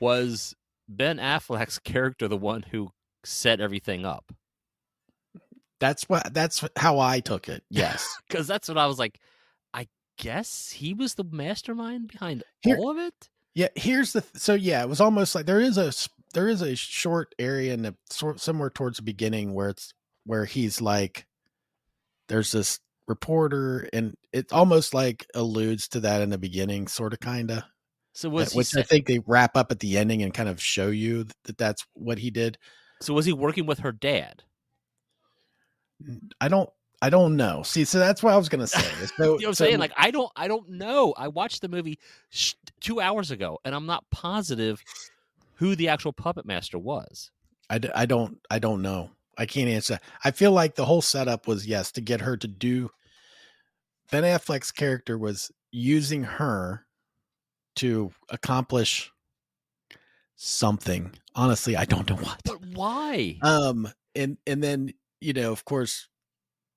was 0.00 0.54
Ben 0.88 1.18
Affleck's 1.18 1.78
character 1.84 2.26
the 2.26 2.36
one 2.38 2.62
who 2.62 2.90
set 3.24 3.60
everything 3.60 4.06
up? 4.06 4.32
That's 5.80 6.08
what. 6.08 6.32
That's 6.32 6.64
how 6.76 6.98
I 6.98 7.20
took 7.20 7.48
it. 7.48 7.62
Yes. 7.70 8.08
Because 8.28 8.46
that's 8.46 8.68
what 8.68 8.78
I 8.78 8.86
was 8.86 8.98
like. 8.98 9.18
I 9.74 9.86
guess 10.18 10.70
he 10.70 10.94
was 10.94 11.14
the 11.14 11.24
mastermind 11.24 12.08
behind 12.08 12.42
Here- 12.62 12.76
all 12.78 12.90
of 12.90 12.96
it. 12.98 13.28
Yeah, 13.54 13.68
here's 13.74 14.12
the 14.12 14.20
th- 14.20 14.36
so 14.36 14.54
yeah, 14.54 14.82
it 14.82 14.88
was 14.88 15.00
almost 15.00 15.34
like 15.34 15.44
there 15.46 15.60
is 15.60 15.76
a 15.78 15.92
there 16.32 16.48
is 16.48 16.62
a 16.62 16.74
short 16.76 17.34
area 17.38 17.74
in 17.74 17.82
the 17.82 17.94
sort 18.08 18.38
somewhere 18.40 18.70
towards 18.70 18.96
the 18.98 19.02
beginning 19.02 19.52
where 19.52 19.70
it's 19.70 19.92
where 20.24 20.44
he's 20.44 20.80
like 20.80 21.26
there's 22.28 22.52
this 22.52 22.80
reporter 23.06 23.88
and 23.92 24.14
it 24.32 24.52
almost 24.52 24.92
like 24.94 25.26
alludes 25.34 25.88
to 25.88 26.00
that 26.00 26.20
in 26.22 26.28
the 26.30 26.38
beginning 26.38 26.86
sort 26.86 27.12
of 27.14 27.20
kind 27.20 27.50
of 27.50 27.62
So 28.12 28.28
was 28.28 28.54
which 28.54 28.76
I 28.76 28.82
think 28.82 29.06
they 29.06 29.20
wrap 29.26 29.56
up 29.56 29.72
at 29.72 29.80
the 29.80 29.96
ending 29.98 30.22
and 30.22 30.32
kind 30.34 30.48
of 30.48 30.62
show 30.62 30.88
you 30.88 31.24
that 31.44 31.56
that's 31.58 31.86
what 31.94 32.18
he 32.18 32.30
did. 32.30 32.58
so 33.00 33.14
was 33.14 33.24
he 33.26 33.32
working 33.32 33.64
with 33.66 33.78
her 33.80 33.92
dad? 33.92 34.42
I 36.40 36.48
don't 36.48 36.70
I 37.00 37.10
don't 37.10 37.36
know. 37.36 37.62
See, 37.62 37.84
so 37.84 37.98
that's 38.00 38.22
what 38.24 38.34
I 38.34 38.36
was 38.36 38.48
going 38.48 38.60
to 38.62 38.66
say. 38.66 38.80
So, 39.16 39.22
You 39.22 39.24
know 39.24 39.32
what 39.32 39.44
I'm 39.46 39.54
so- 39.54 39.64
saying? 39.66 39.78
Like 39.78 39.92
I 39.96 40.10
don't, 40.10 40.30
I 40.34 40.48
don't 40.48 40.68
know. 40.70 41.14
I 41.16 41.28
watched 41.28 41.62
the 41.62 41.68
movie 41.68 41.98
sh- 42.28 42.54
two 42.80 43.00
hours 43.00 43.30
ago, 43.30 43.58
and 43.64 43.72
I'm 43.72 43.86
not 43.86 44.04
positive 44.10 44.82
who 45.54 45.76
the 45.76 45.88
actual 45.88 46.12
puppet 46.12 46.44
master 46.44 46.76
was. 46.78 47.30
I, 47.70 47.78
d- 47.78 47.90
I 47.94 48.04
don't 48.06 48.38
I 48.50 48.58
don't 48.58 48.82
know. 48.82 49.10
I 49.38 49.46
can't 49.46 49.70
answer. 49.70 49.94
that. 49.94 50.02
I 50.24 50.32
feel 50.32 50.52
like 50.52 50.74
the 50.74 50.84
whole 50.84 51.00
setup 51.00 51.46
was 51.46 51.66
yes 51.66 51.92
to 51.92 52.00
get 52.00 52.20
her 52.22 52.36
to 52.36 52.48
do. 52.48 52.90
Ben 54.10 54.24
Affleck's 54.24 54.72
character 54.72 55.16
was 55.16 55.50
using 55.70 56.24
her 56.24 56.86
to 57.76 58.10
accomplish 58.28 59.12
something. 60.36 61.12
Honestly, 61.34 61.76
I 61.76 61.84
don't 61.84 62.08
know 62.08 62.16
what. 62.16 62.40
But 62.44 62.58
why? 62.74 63.38
Um, 63.42 63.88
and 64.14 64.38
and 64.46 64.62
then 64.62 64.90
you 65.20 65.32
know, 65.32 65.52
of 65.52 65.64
course, 65.64 66.08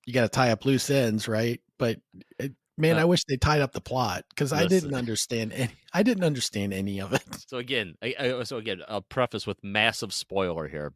you 0.05 0.13
got 0.13 0.21
to 0.21 0.29
tie 0.29 0.51
up 0.51 0.65
loose 0.65 0.89
ends, 0.89 1.27
right? 1.27 1.61
But 1.79 1.99
it, 2.39 2.53
man, 2.77 2.97
Uh, 2.97 3.01
I 3.01 3.05
wish 3.05 3.23
they 3.25 3.37
tied 3.37 3.61
up 3.61 3.71
the 3.71 3.81
plot 3.81 4.25
because 4.29 4.51
I 4.53 4.67
didn't 4.67 4.93
understand 4.93 5.53
any. 5.53 5.73
I 5.93 6.03
didn't 6.03 6.23
understand 6.23 6.73
any 6.73 6.99
of 6.99 7.13
it. 7.13 7.23
So 7.47 7.57
again, 7.57 7.95
I, 8.01 8.15
I, 8.19 8.43
so 8.43 8.57
again, 8.57 8.81
I'll 8.87 9.01
preface 9.01 9.45
with 9.47 9.63
massive 9.63 10.13
spoiler 10.13 10.67
here. 10.67 10.93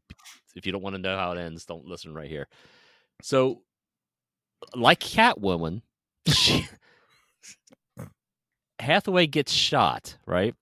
If 0.55 0.65
you 0.65 0.71
don't 0.71 0.81
want 0.81 0.95
to 0.95 1.01
know 1.01 1.17
how 1.17 1.31
it 1.33 1.37
ends, 1.37 1.65
don't 1.65 1.85
listen 1.85 2.13
right 2.13 2.29
here. 2.29 2.47
So, 3.21 3.61
like 4.75 4.99
Catwoman, 4.99 5.81
she, 6.27 6.67
Hathaway 8.79 9.27
gets 9.27 9.51
shot, 9.51 10.17
right? 10.25 10.55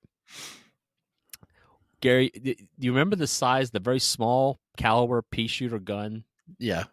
Gary, 2.01 2.29
do 2.29 2.53
you 2.79 2.91
remember 2.91 3.15
the 3.15 3.27
size, 3.27 3.71
the 3.71 3.79
very 3.79 3.99
small 3.99 4.59
caliber 4.77 5.21
pea 5.21 5.47
shooter 5.47 5.79
gun? 5.79 6.23
Yeah, 6.59 6.83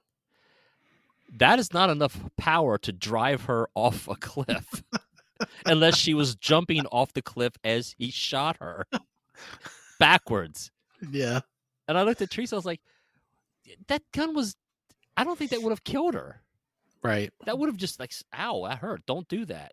That 1.38 1.58
is 1.58 1.72
not 1.72 1.90
enough 1.90 2.16
power 2.36 2.78
to 2.78 2.92
drive 2.92 3.44
her 3.44 3.68
off 3.74 4.06
a 4.08 4.14
cliff. 4.14 4.82
unless 5.66 5.96
she 5.96 6.14
was 6.14 6.34
jumping 6.36 6.86
off 6.86 7.12
the 7.12 7.22
cliff 7.22 7.54
as 7.64 7.94
he 7.98 8.10
shot 8.10 8.56
her 8.60 8.86
backwards. 9.98 10.70
Yeah. 11.10 11.40
And 11.90 11.98
I 11.98 12.02
looked 12.04 12.22
at 12.22 12.30
Teresa. 12.30 12.54
I 12.54 12.58
was 12.58 12.64
like, 12.64 12.80
that 13.88 14.02
gun 14.12 14.32
was. 14.34 14.54
I 15.16 15.24
don't 15.24 15.36
think 15.36 15.50
that 15.50 15.60
would 15.62 15.70
have 15.70 15.84
killed 15.84 16.14
her. 16.14 16.40
Right. 17.02 17.32
That 17.46 17.58
would 17.58 17.68
have 17.68 17.76
just 17.76 17.98
like, 17.98 18.12
ow, 18.32 18.66
that 18.68 18.78
hurt. 18.78 19.04
Don't 19.06 19.26
do 19.28 19.44
that. 19.46 19.72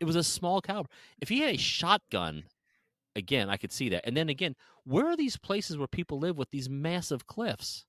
It 0.00 0.04
was 0.06 0.16
a 0.16 0.24
small 0.24 0.60
caliber. 0.60 0.88
If 1.20 1.28
he 1.28 1.40
had 1.40 1.54
a 1.54 1.58
shotgun, 1.58 2.44
again, 3.14 3.50
I 3.50 3.56
could 3.58 3.72
see 3.72 3.90
that. 3.90 4.06
And 4.06 4.16
then 4.16 4.28
again, 4.28 4.54
where 4.84 5.06
are 5.06 5.16
these 5.16 5.36
places 5.36 5.76
where 5.76 5.86
people 5.88 6.18
live 6.18 6.38
with 6.38 6.50
these 6.50 6.70
massive 6.70 7.26
cliffs? 7.26 7.84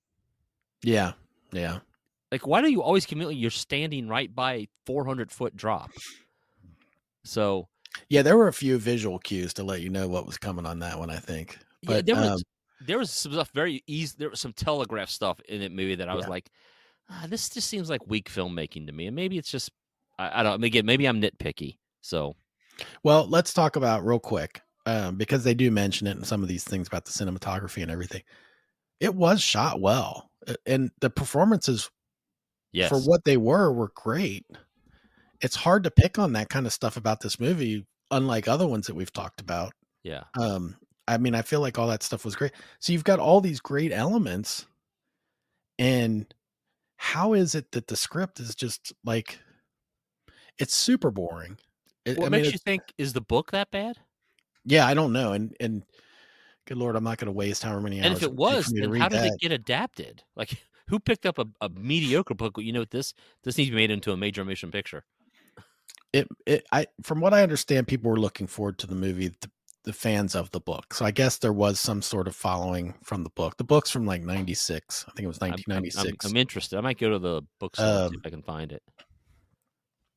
Yeah. 0.82 1.12
Yeah. 1.52 1.78
Like, 2.30 2.46
why 2.46 2.60
do 2.60 2.70
you 2.70 2.82
always 2.82 3.06
commute? 3.06 3.34
You're 3.34 3.50
standing 3.50 4.08
right 4.08 4.32
by 4.34 4.54
a 4.54 4.68
400 4.86 5.30
foot 5.32 5.56
drop. 5.56 5.90
So 7.24 7.68
Yeah, 8.08 8.22
there 8.22 8.36
were 8.36 8.48
a 8.48 8.52
few 8.52 8.78
visual 8.78 9.18
cues 9.18 9.54
to 9.54 9.64
let 9.64 9.80
you 9.80 9.88
know 9.88 10.06
what 10.08 10.26
was 10.26 10.38
coming 10.38 10.66
on 10.66 10.80
that 10.80 10.98
one, 10.98 11.10
I 11.10 11.16
think. 11.18 11.58
yeah, 11.82 11.88
But 11.94 12.06
there 12.06 12.16
was 12.16 12.28
um, 12.30 12.42
there 12.86 12.98
was 12.98 13.10
some 13.10 13.32
stuff 13.32 13.50
very 13.52 13.82
easy. 13.86 14.14
There 14.18 14.30
was 14.30 14.40
some 14.40 14.52
telegraph 14.52 15.10
stuff 15.10 15.40
in 15.48 15.60
that 15.60 15.72
movie 15.72 15.96
that 15.96 16.08
I 16.08 16.14
was 16.14 16.24
Yeah. 16.24 16.30
like, 16.30 16.50
ah, 17.10 17.26
this 17.28 17.48
just 17.48 17.68
seems 17.68 17.90
like 17.90 18.06
weak 18.06 18.30
filmmaking 18.30 18.86
to 18.86 18.92
me. 18.92 19.06
And 19.06 19.16
maybe 19.16 19.38
it's 19.38 19.50
just 19.50 19.70
I, 20.18 20.40
I 20.40 20.42
don't. 20.42 20.62
Again, 20.62 20.86
maybe 20.86 21.06
I'm 21.06 21.20
nitpicky. 21.20 21.78
So 22.00 22.36
well, 23.02 23.26
let's 23.28 23.52
talk 23.52 23.76
about 23.76 24.04
real 24.04 24.18
quick 24.18 24.62
um, 24.86 25.16
because 25.16 25.44
they 25.44 25.54
do 25.54 25.70
mention 25.70 26.06
it 26.06 26.16
in 26.16 26.24
some 26.24 26.42
of 26.42 26.48
these 26.48 26.64
things 26.64 26.88
about 26.88 27.04
the 27.04 27.10
cinematography 27.12 27.82
and 27.82 27.90
everything. 27.90 28.22
It 29.00 29.14
was 29.14 29.40
shot 29.42 29.80
well, 29.80 30.30
and 30.66 30.90
the 31.00 31.10
performances 31.10 31.90
yes, 32.72 32.88
for 32.90 32.98
what 33.00 33.24
they 33.24 33.36
were 33.36 33.72
were 33.72 33.92
great. 33.94 34.44
It's 35.40 35.56
hard 35.56 35.84
to 35.84 35.90
pick 35.90 36.18
on 36.18 36.34
that 36.34 36.50
kind 36.50 36.66
of 36.66 36.72
stuff 36.72 36.96
about 36.98 37.20
this 37.20 37.40
movie, 37.40 37.86
unlike 38.10 38.46
other 38.46 38.66
ones 38.66 38.86
that 38.86 38.94
we've 38.94 39.12
talked 39.12 39.40
about. 39.40 39.72
yeah, 40.02 40.24
Um, 40.38 40.76
I 41.10 41.18
mean, 41.18 41.34
I 41.34 41.42
feel 41.42 41.60
like 41.60 41.78
all 41.78 41.88
that 41.88 42.04
stuff 42.04 42.24
was 42.24 42.36
great. 42.36 42.52
So 42.78 42.92
you've 42.92 43.04
got 43.04 43.18
all 43.18 43.40
these 43.40 43.60
great 43.60 43.92
elements, 43.92 44.66
and 45.78 46.32
how 46.96 47.32
is 47.32 47.56
it 47.56 47.72
that 47.72 47.88
the 47.88 47.96
script 47.96 48.38
is 48.38 48.54
just 48.54 48.92
like 49.04 49.40
it's 50.58 50.74
super 50.74 51.10
boring? 51.10 51.58
It- 52.04 52.16
what 52.16 52.26
I 52.26 52.28
mean, 52.30 52.42
makes 52.42 52.52
you 52.52 52.58
think 52.58 52.82
is 52.96 53.12
the 53.12 53.20
book 53.20 53.50
that 53.50 53.70
bad? 53.72 53.96
yeah, 54.64 54.86
I 54.86 54.94
don't 54.94 55.12
know, 55.12 55.32
and 55.32 55.56
and 55.58 55.82
good 56.66 56.78
lord, 56.78 56.94
I'm 56.94 57.02
not 57.02 57.18
going 57.18 57.26
to 57.26 57.32
waste 57.32 57.64
however 57.64 57.80
many 57.80 57.98
hours. 58.00 58.06
And 58.06 58.16
if 58.16 58.22
it 58.22 58.32
was, 58.32 58.66
for 58.66 58.74
me 58.74 58.80
to 58.82 58.88
then 58.88 59.00
how 59.00 59.08
did 59.08 59.20
that. 59.20 59.32
it 59.34 59.40
get 59.40 59.50
adapted? 59.52 60.22
Like, 60.36 60.64
who 60.88 61.00
picked 61.00 61.26
up 61.26 61.38
a, 61.38 61.46
a 61.60 61.68
mediocre 61.70 62.34
book? 62.34 62.54
You 62.58 62.72
know, 62.72 62.84
this 62.84 63.14
this 63.42 63.58
needs 63.58 63.70
to 63.70 63.72
be 63.72 63.82
made 63.82 63.90
into 63.90 64.12
a 64.12 64.16
major 64.16 64.44
motion 64.44 64.70
picture. 64.70 65.02
it, 66.12 66.28
it 66.46 66.66
I 66.70 66.86
from 67.02 67.20
what 67.20 67.34
I 67.34 67.42
understand, 67.42 67.88
people 67.88 68.10
were 68.12 68.20
looking 68.20 68.46
forward 68.46 68.78
to 68.78 68.86
the 68.86 68.94
movie. 68.94 69.28
The, 69.40 69.50
the 69.84 69.92
fans 69.92 70.34
of 70.34 70.50
the 70.50 70.60
book, 70.60 70.92
so 70.94 71.04
I 71.04 71.10
guess 71.10 71.38
there 71.38 71.52
was 71.52 71.80
some 71.80 72.02
sort 72.02 72.28
of 72.28 72.36
following 72.36 72.94
from 73.02 73.24
the 73.24 73.30
book. 73.30 73.56
The 73.56 73.64
book's 73.64 73.90
from 73.90 74.04
like 74.06 74.22
'96, 74.22 75.06
I 75.08 75.12
think 75.12 75.24
it 75.24 75.28
was 75.28 75.38
I'm- 75.40 75.52
I'm- 75.52 75.64
I'm, 75.68 75.82
1996. 75.82 76.30
I'm, 76.30 76.36
interested. 76.36 76.76
I 76.78 76.80
might 76.82 76.98
go 76.98 77.10
to 77.10 77.18
the 77.18 77.42
bookstore 77.58 78.06
Um, 78.06 78.14
if 78.14 78.20
I 78.26 78.30
can 78.30 78.42
find 78.42 78.72
it 78.72 78.82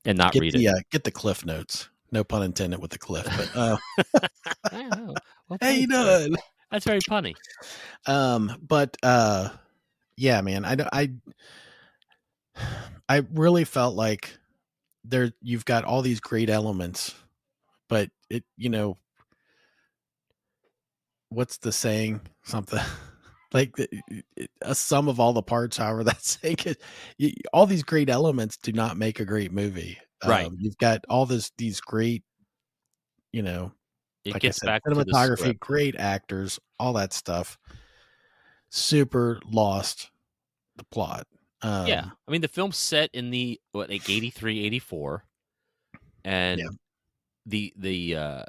and 0.06 0.18
not 0.18 0.36
read 0.36 0.54
the 0.54 0.66
it. 0.66 0.70
uh, 0.70 0.80
get 0.92 1.04
the 1.06 1.12
cliff 1.12 1.46
notes. 1.46 1.90
No 2.12 2.24
pun 2.24 2.44
intended 2.44 2.82
with 2.82 2.92
the 2.92 3.00
cliff, 3.00 3.26
but 3.26 3.56
uh, 3.56 3.78
I 4.72 4.78
don't 4.90 4.90
know. 5.08 5.14
Well, 5.50 5.58
hey, 5.62 5.80
you 5.80 5.88
doing? 5.88 6.36
That's 6.72 6.86
very 6.86 7.02
funny. 7.08 7.36
Um, 8.06 8.58
but 8.68 8.98
uh, 9.02 9.50
yeah, 10.18 10.42
man, 10.42 10.66
I 10.66 10.76
don't- 10.76 10.90
I 10.92 11.12
I 13.10 13.24
really 13.34 13.64
felt 13.64 13.96
like 13.96 14.38
there 15.06 15.32
you've 15.42 15.66
got 15.66 15.86
all 15.86 16.02
these 16.02 16.20
great 16.20 16.50
elements, 16.50 17.16
but 17.90 18.10
it 18.30 18.44
you 18.58 18.70
know 18.70 18.98
what's 21.34 21.58
the 21.58 21.72
saying 21.72 22.22
something 22.44 22.80
like 23.54 23.76
the, 23.76 23.88
a 24.62 24.74
sum 24.76 25.08
of 25.08 25.20
all 25.20 25.34
the 25.34 25.42
parts 25.44 25.78
however 25.78 26.04
that's 26.06 26.40
saying 26.42 26.58
it 26.66 26.82
all 27.54 27.66
these 27.66 27.84
great 27.84 28.10
elements 28.10 28.58
do 28.58 28.72
not 28.72 28.98
make 28.98 29.20
a 29.20 29.26
great 29.26 29.52
movie 29.52 29.98
Right. 30.26 30.46
um, 30.46 30.56
you've 30.58 30.78
got 30.78 31.04
all 31.10 31.26
this 31.26 31.52
these 31.58 31.82
great 31.82 32.24
you 33.34 33.42
know 33.42 33.74
It 34.24 34.34
like 34.34 34.42
gets 34.44 34.60
said, 34.60 34.68
back 34.68 34.84
cinematography, 34.86 35.60
great 35.60 35.96
actors, 35.98 36.60
all 36.80 36.94
that 36.94 37.12
stuff. 37.12 37.58
Super 38.70 39.42
lost 39.46 40.12
the 40.78 40.86
plot. 40.86 41.28
Um, 41.62 41.88
yeah. 41.88 42.06
I 42.28 42.32
mean, 42.32 42.40
the 42.42 42.48
film's 42.48 42.78
set 42.78 43.10
in 43.14 43.32
the 43.32 43.60
what 43.74 43.90
like 43.90 44.10
83, 44.10 44.66
84. 44.66 45.26
and 46.24 46.60
Yeah. 46.60 46.70
the 47.46 47.74
the 47.78 48.16
uh 48.16 48.44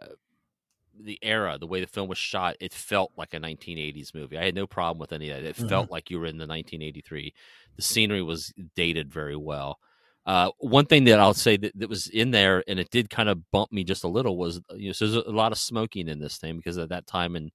the 0.98 1.18
era, 1.22 1.58
the 1.58 1.66
way 1.66 1.80
the 1.80 1.86
film 1.86 2.08
was 2.08 2.18
shot, 2.18 2.56
it 2.60 2.72
felt 2.72 3.12
like 3.16 3.34
a 3.34 3.38
1980s 3.38 4.12
movie. 4.14 4.38
I 4.38 4.44
had 4.44 4.54
no 4.54 4.66
problem 4.66 4.98
with 4.98 5.12
any 5.12 5.30
of 5.30 5.42
that. 5.42 5.48
It 5.48 5.56
Mhm. 5.56 5.68
felt 5.68 5.90
like 5.90 6.10
you 6.10 6.18
were 6.20 6.26
in 6.26 6.38
the 6.38 6.46
1983. 6.46 7.32
The 7.76 7.82
scenery 7.82 8.22
was 8.22 8.52
dated 8.76 9.12
very 9.12 9.36
well. 9.36 9.78
Uh, 10.26 10.50
one 10.58 10.86
thing 10.86 11.04
that 11.04 11.20
I'll 11.20 11.34
say 11.34 11.56
that, 11.58 11.72
that 11.78 11.88
was 11.88 12.06
in 12.08 12.30
there, 12.30 12.64
and 12.66 12.78
it 12.80 12.90
did 12.90 13.10
kind 13.10 13.28
of 13.28 13.50
bump 13.50 13.72
me 13.72 13.84
just 13.84 14.04
a 14.04 14.08
little, 14.08 14.38
was 14.38 14.60
you 14.74 14.88
know, 14.88 14.92
so 14.92 15.06
there's 15.06 15.26
a 15.26 15.30
lot 15.30 15.52
of 15.52 15.58
smoking 15.58 16.08
in 16.08 16.18
this 16.18 16.38
thing 16.38 16.56
because 16.56 16.78
at 16.78 16.88
that 16.90 17.06
time 17.06 17.36
in 17.36 17.50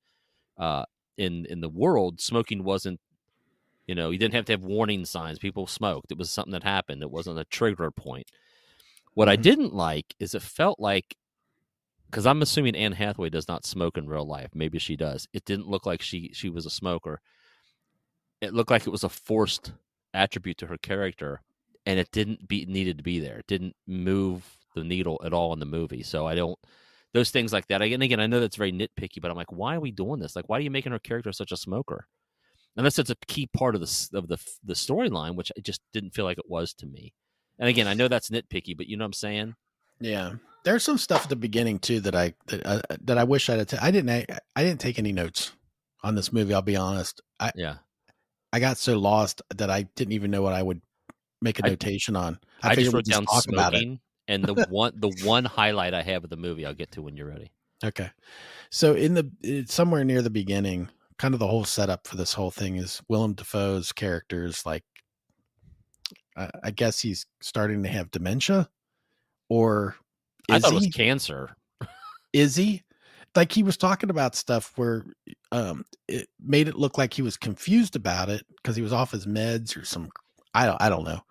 uh, 0.58 0.86
in 1.18 1.46
in 1.48 1.62
the 1.62 1.70
world, 1.70 2.20
smoking 2.22 2.64
wasn't, 2.64 3.00
you 3.88 3.96
know, 3.96 4.12
you 4.12 4.20
didn't 4.20 4.36
have 4.36 4.46
to 4.46 4.54
have 4.54 4.64
warning 4.64 5.06
signs. 5.06 5.40
People 5.40 5.66
smoked. 5.68 6.12
It 6.12 6.18
was 6.18 6.30
something 6.30 6.52
that 6.54 6.64
happened. 6.64 7.02
It 7.02 7.12
wasn't 7.12 7.40
a 7.40 7.46
trigger 7.46 7.92
point. 7.92 8.28
What 9.16 9.30
I 9.30 9.38
Mhm. 9.38 9.42
didn't 9.42 9.74
like 9.74 10.16
is 10.20 10.36
it 10.36 10.42
felt 10.44 10.80
like 10.80 11.16
because 12.10 12.26
I'm 12.26 12.42
assuming 12.42 12.76
Anne 12.76 12.94
Hathaway 12.94 13.30
does 13.30 13.48
not 13.48 13.66
smoke 13.66 13.98
in 13.98 14.10
real 14.10 14.26
life. 14.26 14.50
Maybe 14.54 14.80
she 14.80 14.96
does. 14.96 15.28
It 15.34 15.46
didn't 15.46 15.68
look 15.68 15.86
like 15.86 16.02
she 16.02 16.32
she 16.34 16.50
was 16.50 16.66
a 16.66 16.72
smoker. 16.72 17.22
It 18.42 18.54
looked 18.54 18.72
like 18.72 18.88
it 18.88 18.92
was 18.92 19.04
a 19.04 19.10
forced 19.10 19.74
attribute 20.14 20.58
to 20.60 20.68
her 20.68 20.78
character, 20.78 21.42
and 21.86 22.00
it 22.00 22.12
didn't 22.12 22.48
be 22.48 22.66
needed 22.66 22.98
to 22.98 23.04
be 23.04 23.20
there. 23.20 23.40
It 23.40 23.48
didn't 23.48 23.76
move 23.88 24.58
the 24.76 24.84
needle 24.84 25.20
at 25.24 25.34
all 25.34 25.54
in 25.54 25.60
the 25.60 25.66
movie. 25.66 26.04
So 26.04 26.26
I 26.26 26.36
don't 26.36 26.58
those 27.14 27.32
things 27.32 27.54
like 27.54 27.68
that. 27.68 27.82
And 27.82 28.04
again, 28.04 28.20
I 28.20 28.28
know 28.28 28.40
that's 28.40 28.56
very 28.56 28.72
nitpicky, 28.72 29.22
but 29.22 29.32
I'm 29.32 29.38
like, 29.38 29.52
why 29.52 29.76
are 29.76 29.80
we 29.80 29.92
doing 29.92 30.20
this? 30.20 30.36
Like, 30.36 30.48
why 30.48 30.58
are 30.58 30.62
you 30.62 30.72
making 30.72 30.92
her 30.92 31.00
character 31.00 31.32
such 31.32 31.52
a 31.52 31.58
smoker? 31.58 32.08
Unless 32.78 33.00
it's 33.00 33.10
a 33.10 33.16
key 33.28 33.50
part 33.54 33.76
of 33.76 33.82
the 33.82 34.10
of 34.14 34.28
the 34.28 34.38
the 34.64 34.74
storyline, 34.74 35.36
which 35.36 35.52
it 35.56 35.64
just 35.64 35.82
didn't 35.94 36.14
feel 36.14 36.26
like 36.26 36.38
it 36.38 36.50
was 36.50 36.74
to 36.76 36.86
me. 36.86 37.14
And 37.60 37.68
again, 37.68 37.88
I 37.88 37.94
know 37.94 38.08
that's 38.08 38.30
nitpicky, 38.30 38.76
but 38.76 38.88
you 38.88 38.98
know 38.98 39.04
what 39.04 39.10
I'm 39.10 39.14
saying? 39.14 39.56
yeah. 40.00 40.34
There's 40.64 40.84
some 40.84 40.98
stuff 40.98 41.24
at 41.24 41.30
the 41.30 41.36
beginning 41.36 41.80
too 41.80 42.00
that 42.02 42.16
I 42.16 42.34
that 42.48 42.66
uh, 42.66 42.82
that 43.06 43.18
I 43.18 43.24
wish 43.24 43.50
I'd. 43.50 43.68
ta- 43.68 43.80
I 43.82 43.92
didn't. 43.92 44.10
I, 44.10 44.26
I 44.56 44.64
didn't 44.64 44.80
take 44.82 45.00
any 45.00 45.12
notes 45.12 45.52
on 46.04 46.16
this 46.16 46.32
movie. 46.34 46.54
I'll 46.54 46.62
be 46.62 46.76
honest. 46.76 47.22
I 47.40 47.52
Yeah. 47.56 47.76
I 48.52 48.60
got 48.60 48.78
so 48.78 48.98
lost 48.98 49.42
that 49.56 49.70
I 49.70 49.84
didn't 49.96 50.14
even 50.14 50.32
know 50.32 50.42
what 50.42 50.54
I 50.54 50.64
would 50.64 50.82
make 51.42 51.60
a 51.60 51.66
I- 51.66 51.70
notation 51.70 52.16
on. 52.16 52.40
I, 52.62 52.76
just 52.76 52.94
wrote 52.94 53.06
down 53.06 53.26
talk 53.26 53.46
about 53.48 53.74
it. 53.74 53.78
smoking, 53.80 54.00
and 54.28 54.44
the 54.44 54.66
one 54.70 54.94
the 54.96 55.12
one 55.24 55.46
highlight 55.46 55.94
I 55.94 56.02
have 56.02 56.24
of 56.24 56.30
the 56.30 56.38
movie, 56.38 56.66
I'll 56.66 56.74
get 56.74 56.92
to 56.94 57.02
when 57.02 57.16
you're 57.16 57.30
ready. 57.30 57.52
Okay. 57.84 58.10
So 58.70 58.94
in 58.94 59.14
the 59.14 59.32
it's 59.42 59.74
somewhere 59.74 60.04
near 60.04 60.22
the 60.22 60.30
beginning, 60.30 60.90
kind 61.18 61.34
of 61.34 61.40
the 61.40 61.48
whole 61.48 61.64
setup 61.66 62.06
for 62.08 62.18
this 62.18 62.34
whole 62.34 62.52
thing 62.52 62.76
is 62.76 63.02
Willem 63.08 63.34
Dafoe's 63.34 63.92
characters 63.94 64.66
like 64.66 64.84
I, 66.36 66.50
I 66.66 66.72
guess 66.72 67.00
he's 67.00 67.26
starting 67.42 67.84
to 67.84 67.90
have 67.90 68.12
dementia 68.12 68.70
or 69.50 69.96
I 70.52 70.60
thought 70.60 70.74
it 70.74 70.76
was 70.76 70.88
cancer. 70.88 71.56
is 72.34 72.56
he? 72.56 72.84
Like 73.36 73.52
he 73.52 73.64
was 73.64 73.78
talking 73.78 74.10
about 74.10 74.36
stuff 74.36 74.74
where 74.76 75.06
um 75.52 75.86
it 76.08 76.28
made 76.44 76.68
it 76.68 76.76
look 76.76 76.98
like 76.98 77.14
he 77.14 77.22
was 77.22 77.38
confused 77.38 77.96
about 77.96 78.30
it 78.30 78.46
because 78.58 78.76
he 78.76 78.82
was 78.82 78.94
off 78.94 79.12
his 79.12 79.26
meds 79.26 79.80
or 79.80 79.86
some 79.86 80.10
I 80.54 80.66
don't 80.66 80.82
I 80.82 80.90
don't 80.90 81.06
know. 81.06 81.22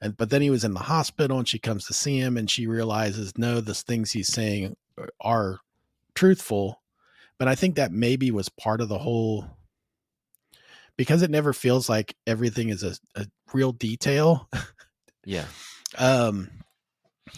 And 0.00 0.16
but 0.16 0.30
then 0.30 0.42
he 0.42 0.50
was 0.50 0.64
in 0.64 0.74
the 0.74 0.80
hospital 0.80 1.38
and 1.38 1.48
she 1.48 1.58
comes 1.58 1.86
to 1.86 1.94
see 1.94 2.18
him 2.18 2.36
and 2.36 2.48
she 2.48 2.66
realizes 2.66 3.36
no, 3.36 3.60
the 3.60 3.74
things 3.74 4.12
he's 4.12 4.32
saying 4.32 4.76
are 5.20 5.60
truthful. 6.14 6.82
But 7.38 7.48
I 7.48 7.54
think 7.54 7.76
that 7.76 7.92
maybe 7.92 8.30
was 8.30 8.48
part 8.48 8.80
of 8.80 8.88
the 8.88 8.98
whole 8.98 9.46
because 10.96 11.22
it 11.22 11.30
never 11.30 11.52
feels 11.52 11.88
like 11.88 12.14
everything 12.26 12.68
is 12.68 12.82
a, 12.82 12.94
a 13.16 13.26
real 13.52 13.72
detail. 13.72 14.48
Yeah. 15.24 15.46
um 15.98 16.50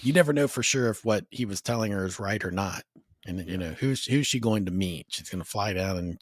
you 0.03 0.13
never 0.13 0.33
know 0.33 0.49
for 0.49 0.63
sure 0.63 0.89
if 0.91 1.05
what 1.05 1.27
he 1.31 1.45
was 1.45 1.61
telling 1.61 1.93
her 1.93 2.05
is 2.05 2.19
right 2.21 2.43
or 2.45 2.51
not. 2.51 2.83
And 3.27 3.47
you 3.49 3.57
know 3.59 3.73
who's 3.73 4.05
who's 4.07 4.27
she 4.27 4.41
going 4.41 4.65
to 4.67 4.73
meet? 4.73 5.07
She's 5.11 5.31
going 5.31 5.43
to 5.43 5.49
fly 5.49 5.73
down 5.73 5.97
and 5.97 6.19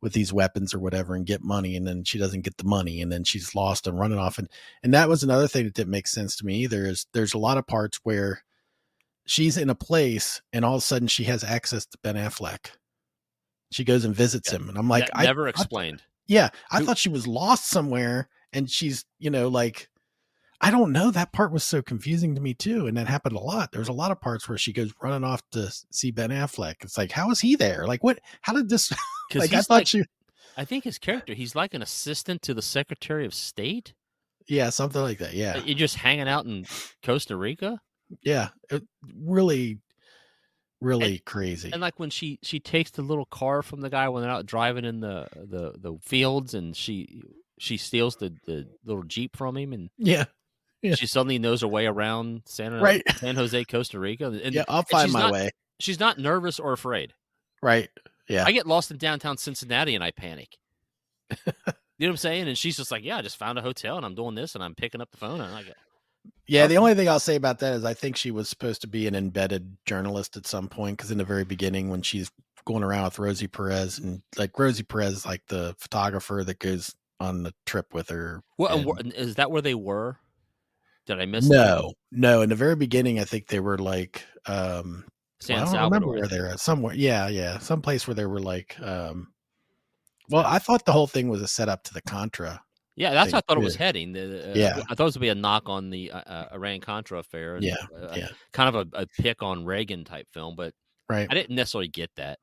with 0.00 0.14
these 0.14 0.32
weapons 0.32 0.72
or 0.72 0.78
whatever 0.78 1.14
and 1.14 1.26
get 1.26 1.42
money 1.42 1.76
and 1.76 1.86
then 1.86 2.04
she 2.04 2.16
doesn't 2.18 2.40
get 2.40 2.56
the 2.56 2.64
money 2.64 3.02
and 3.02 3.12
then 3.12 3.22
she's 3.22 3.54
lost 3.54 3.86
and 3.86 3.98
running 3.98 4.18
off. 4.18 4.38
And 4.38 4.48
and 4.82 4.94
that 4.94 5.08
was 5.10 5.22
another 5.22 5.46
thing 5.46 5.64
that 5.64 5.74
didn't 5.74 5.90
make 5.90 6.06
sense 6.06 6.36
to 6.36 6.46
me 6.46 6.56
either 6.60 6.86
is 6.86 7.06
there's 7.12 7.34
a 7.34 7.38
lot 7.38 7.58
of 7.58 7.66
parts 7.66 8.00
where 8.02 8.42
she's 9.26 9.58
in 9.58 9.68
a 9.68 9.74
place 9.74 10.40
and 10.54 10.64
all 10.64 10.76
of 10.76 10.78
a 10.78 10.86
sudden 10.86 11.06
she 11.08 11.24
has 11.24 11.44
access 11.44 11.84
to 11.84 11.98
ben 12.02 12.14
affleck. 12.16 12.70
She 13.70 13.84
goes 13.84 14.06
and 14.06 14.14
visits 14.16 14.50
Yeah. 14.50 14.56
him 14.60 14.70
and 14.70 14.78
i'm 14.78 14.88
like 14.88 15.06
That 15.08 15.18
I, 15.18 15.24
never 15.24 15.46
I- 15.46 15.50
explained. 15.50 16.02
yeah, 16.26 16.48
I 16.70 16.78
Who- 16.78 16.86
thought 16.86 16.96
she 16.96 17.10
was 17.10 17.26
lost 17.26 17.68
somewhere 17.68 18.30
and 18.54 18.70
she's, 18.70 19.04
you 19.18 19.28
know, 19.28 19.48
like 19.48 19.89
I 20.62 20.70
don't 20.70 20.92
know. 20.92 21.10
That 21.10 21.32
part 21.32 21.52
was 21.52 21.64
so 21.64 21.80
confusing 21.80 22.34
to 22.34 22.40
me 22.40 22.52
too, 22.52 22.86
and 22.86 22.96
that 22.96 23.06
happened 23.06 23.36
a 23.36 23.40
lot. 23.40 23.72
There's 23.72 23.88
a 23.88 23.94
lot 23.94 24.10
of 24.10 24.20
parts 24.20 24.48
where 24.48 24.58
she 24.58 24.72
goes 24.72 24.92
running 25.02 25.24
off 25.24 25.42
to 25.52 25.72
see 25.90 26.10
Ben 26.10 26.30
Affleck. 26.30 26.76
It's 26.82 26.98
like, 26.98 27.12
how 27.12 27.30
is 27.30 27.40
he 27.40 27.56
there? 27.56 27.86
Like, 27.86 28.04
what? 28.04 28.20
How 28.42 28.52
did 28.52 28.68
this? 28.68 28.92
Because 29.30 29.52
like, 29.52 29.58
I 29.58 29.62
thought 29.62 29.74
like, 29.74 29.86
she. 29.86 30.02
I 30.56 30.64
think 30.64 30.82
his 30.82 30.98
character, 30.98 31.34
he's 31.34 31.54
like 31.54 31.72
an 31.72 31.82
assistant 31.82 32.42
to 32.42 32.52
the 32.52 32.62
Secretary 32.62 33.24
of 33.24 33.32
State. 33.32 33.94
Yeah, 34.48 34.70
something 34.70 35.00
like 35.00 35.18
that. 35.18 35.34
Yeah, 35.34 35.58
uh, 35.58 35.62
You're 35.64 35.78
just 35.78 35.94
hanging 35.94 36.26
out 36.26 36.46
in 36.46 36.66
Costa 37.04 37.36
Rica. 37.36 37.80
yeah. 38.24 38.48
It, 38.72 38.82
really, 39.16 39.78
really 40.80 41.20
crazy. 41.20 41.70
And 41.72 41.80
like 41.80 42.00
when 42.00 42.10
she 42.10 42.40
she 42.42 42.58
takes 42.58 42.90
the 42.90 43.02
little 43.02 43.26
car 43.26 43.62
from 43.62 43.82
the 43.82 43.88
guy 43.88 44.08
when 44.08 44.22
they're 44.24 44.32
out 44.32 44.46
driving 44.46 44.84
in 44.84 44.98
the 44.98 45.28
the 45.32 45.74
the 45.78 45.96
fields, 46.02 46.54
and 46.54 46.76
she 46.76 47.22
she 47.60 47.76
steals 47.76 48.16
the 48.16 48.34
the 48.46 48.66
little 48.84 49.04
jeep 49.04 49.36
from 49.36 49.56
him, 49.56 49.72
and 49.72 49.90
yeah, 49.96 50.24
Yeah. 50.82 50.94
she 50.94 51.06
suddenly 51.06 51.38
knows 51.38 51.60
her 51.60 51.68
way 51.68 51.86
around 51.86 52.42
San 52.46 52.72
uh, 52.74 52.80
Right. 52.80 53.02
San 53.16 53.36
Jose, 53.36 53.64
Costa 53.64 53.98
Rica. 53.98 54.26
And 54.26 54.54
yeah. 54.54 54.64
I'll 54.68 54.82
find 54.82 55.12
my 55.12 55.20
not- 55.20 55.32
way. 55.32 55.50
she's 55.78 56.00
not 56.00 56.18
nervous 56.18 56.58
or 56.58 56.72
afraid. 56.72 57.12
Right. 57.62 57.90
Yeah. 58.28 58.44
I 58.46 58.52
get 58.52 58.66
lost 58.66 58.90
in 58.90 58.96
downtown 58.96 59.36
Cincinnati 59.36 59.94
and 59.94 60.02
I 60.04 60.10
panic. 60.10 60.56
you 61.30 61.36
know 61.46 61.72
what 61.98 62.08
I'm 62.08 62.16
saying? 62.16 62.48
And 62.48 62.56
she's 62.56 62.76
just 62.76 62.90
like, 62.90 63.04
"Yeah, 63.04 63.18
I 63.18 63.22
just 63.22 63.36
found 63.36 63.58
a 63.58 63.62
hotel 63.62 63.96
and 63.96 64.06
I'm 64.06 64.14
doing 64.14 64.34
this 64.34 64.54
and 64.54 64.64
I'm 64.64 64.74
picking 64.74 65.00
up 65.00 65.10
the 65.10 65.16
phone 65.18 65.40
and 65.40 65.54
I 65.54 65.62
go, 65.62 65.72
Yeah, 66.46 66.66
the 66.66 66.78
only 66.78 66.94
thing 66.94 67.08
I'll 67.08 67.20
say 67.20 67.36
about 67.36 67.58
that 67.60 67.74
is 67.74 67.84
I 67.84 67.94
think 67.94 68.16
she 68.16 68.30
was 68.30 68.48
supposed 68.48 68.80
to 68.82 68.86
be 68.86 69.06
an 69.06 69.14
embedded 69.14 69.76
journalist 69.84 70.36
at 70.36 70.46
some 70.46 70.68
point 70.68 70.96
because 70.96 71.10
in 71.10 71.18
the 71.18 71.24
very 71.24 71.44
beginning 71.44 71.88
when 71.90 72.02
she's 72.02 72.30
going 72.64 72.82
around 72.82 73.04
with 73.04 73.18
Rosie 73.18 73.46
Perez 73.48 73.98
and 73.98 74.22
like 74.38 74.58
Rosie 74.58 74.82
Perez 74.82 75.24
like 75.26 75.42
the 75.48 75.74
photographer 75.78 76.42
that 76.44 76.58
goes 76.58 76.94
on 77.20 77.42
the 77.42 77.52
trip 77.66 77.92
with 77.92 78.08
her. 78.08 78.42
"Well, 78.58 78.78
and 78.78 79.00
and- 79.00 79.12
is 79.14 79.34
that 79.36 79.50
where 79.50 79.62
they 79.62 79.74
were? 79.74 80.18
Did 81.16 81.22
I 81.22 81.26
miss 81.26 81.48
that? 81.48 81.54
no, 81.54 81.92
no. 82.12 82.42
In 82.42 82.48
the 82.48 82.54
very 82.54 82.76
beginning, 82.76 83.18
I 83.20 83.24
think 83.24 83.46
they 83.48 83.60
were 83.60 83.78
like 83.78 84.24
um 84.46 85.04
San 85.40 85.56
well, 85.56 85.62
I 85.62 85.64
don't 85.64 85.72
Salvador. 85.72 85.84
remember 85.84 86.08
where 86.08 86.18
think. 86.20 86.30
they 86.30 86.40
were 86.40 86.56
somewhere. 86.56 86.94
Yeah, 86.94 87.28
yeah, 87.28 87.58
some 87.58 87.82
place 87.82 88.06
where 88.06 88.14
they 88.14 88.26
were 88.26 88.40
like 88.40 88.76
um 88.80 89.28
well, 90.30 90.44
I 90.46 90.58
thought 90.60 90.84
the 90.84 90.92
whole 90.92 91.08
thing 91.08 91.28
was 91.28 91.42
a 91.42 91.48
setup 91.48 91.82
to 91.84 91.94
the 91.94 92.02
Contra. 92.02 92.62
Yeah, 92.94 93.12
that's 93.14 93.32
how 93.32 93.38
I 93.38 93.40
thought 93.40 93.56
it 93.56 93.64
was 93.64 93.74
heading. 93.76 94.12
The- 94.12 94.50
uh, 94.50 94.54
Yeah. 94.54 94.76
I 94.88 94.94
thought 94.94 95.00
it 95.00 95.04
was 95.04 95.14
to 95.14 95.20
be 95.20 95.28
a 95.30 95.34
knock 95.34 95.68
on 95.68 95.90
the 95.90 96.12
uh, 96.12 96.18
uh, 96.20 96.48
Iran 96.52 96.80
Contra 96.80 97.18
affair. 97.18 97.56
and, 97.56 97.64
Yeah, 97.64 97.74
uh, 97.96 98.12
yeah. 98.16 98.28
kind 98.52 98.68
of 98.74 98.86
a, 98.94 99.02
a 99.02 99.06
pick 99.18 99.42
on 99.42 99.64
Reagan 99.64 100.04
type 100.04 100.28
film, 100.32 100.54
but 100.54 100.74
Right. 101.08 101.26
I 101.28 101.34
didn't 101.34 101.56
necessarily 101.56 101.88
get 101.88 102.10
that. 102.16 102.38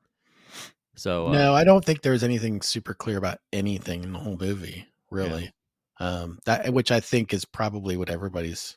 So 0.96 1.28
uh, 1.28 1.32
No, 1.32 1.54
I 1.54 1.64
don't 1.64 1.82
think 1.84 2.02
there's 2.02 2.24
anything 2.24 2.60
super 2.60 2.92
clear 2.92 3.16
about 3.16 3.38
anything 3.52 4.02
in 4.04 4.12
the 4.12 4.18
whole 4.18 4.36
movie, 4.36 4.86
really. 5.10 5.50
Um, 6.00 6.38
that 6.46 6.72
which 6.72 6.92
I 6.92 7.00
think 7.00 7.34
is 7.34 7.44
probably 7.44 7.96
what 7.96 8.10
everybody's 8.10 8.76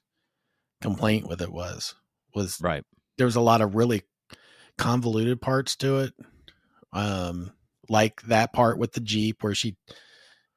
complaint 0.81 1.27
with 1.27 1.41
it 1.41 1.51
was 1.51 1.93
was 2.33 2.59
right, 2.61 2.83
there 3.17 3.25
was 3.25 3.35
a 3.35 3.41
lot 3.41 3.61
of 3.61 3.75
really 3.75 4.03
convoluted 4.77 5.41
parts 5.41 5.75
to 5.77 5.99
it. 5.99 6.13
Um, 6.93 7.53
like 7.89 8.21
that 8.23 8.53
part 8.53 8.77
with 8.77 8.93
the 8.93 9.01
Jeep 9.01 9.43
where 9.43 9.55
she 9.55 9.75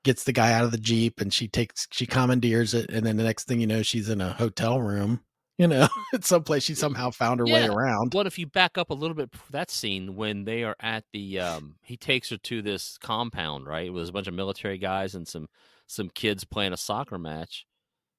gets 0.05 0.25
the 0.25 0.33
guy 0.33 0.53
out 0.53 0.65
of 0.65 0.71
the 0.71 0.79
Jeep 0.79 1.21
and 1.21 1.33
she 1.33 1.49
takes 1.49 1.87
she 1.91 2.07
commandeers 2.07 2.75
it 2.75 2.91
and 2.91 3.05
then 3.05 3.17
the 3.17 3.25
next 3.25 3.47
thing 3.47 3.61
you 3.61 3.67
know 3.67 3.83
she's 3.83 4.09
in 4.09 4.21
a 4.21 4.33
hotel 4.33 4.81
room, 4.81 5.21
you 5.59 5.67
know, 5.67 5.89
at 6.15 6.25
some 6.25 6.43
place 6.43 6.63
she 6.63 6.75
somehow 6.75 7.11
found 7.11 7.41
her 7.41 7.47
way 7.47 7.67
around. 7.67 8.15
What 8.15 8.27
if 8.27 8.39
you 8.39 8.47
back 8.47 8.79
up 8.79 8.91
a 8.91 8.95
little 8.95 9.15
bit? 9.15 9.31
That 9.51 9.71
scene 9.71 10.17
when 10.17 10.45
they 10.45 10.65
are 10.65 10.77
at 10.81 11.05
the, 11.13 11.41
um, 11.41 11.77
he 11.83 11.97
takes 11.97 12.31
her 12.31 12.37
to 12.39 12.63
this 12.63 12.99
compound, 12.99 13.67
right? 13.67 13.87
It 13.87 13.93
was 13.93 14.09
a 14.09 14.13
bunch 14.13 14.27
of 14.27 14.35
military 14.35 14.79
guys 14.79 15.15
and 15.15 15.27
some 15.27 15.49
some 15.87 16.09
kids 16.09 16.45
playing 16.45 16.73
a 16.73 16.77
soccer 16.77 17.19
match 17.19 17.67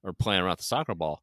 or 0.04 0.14
playing 0.14 0.42
around 0.42 0.58
the 0.60 0.64
soccer 0.64 0.96
ball. 0.96 1.22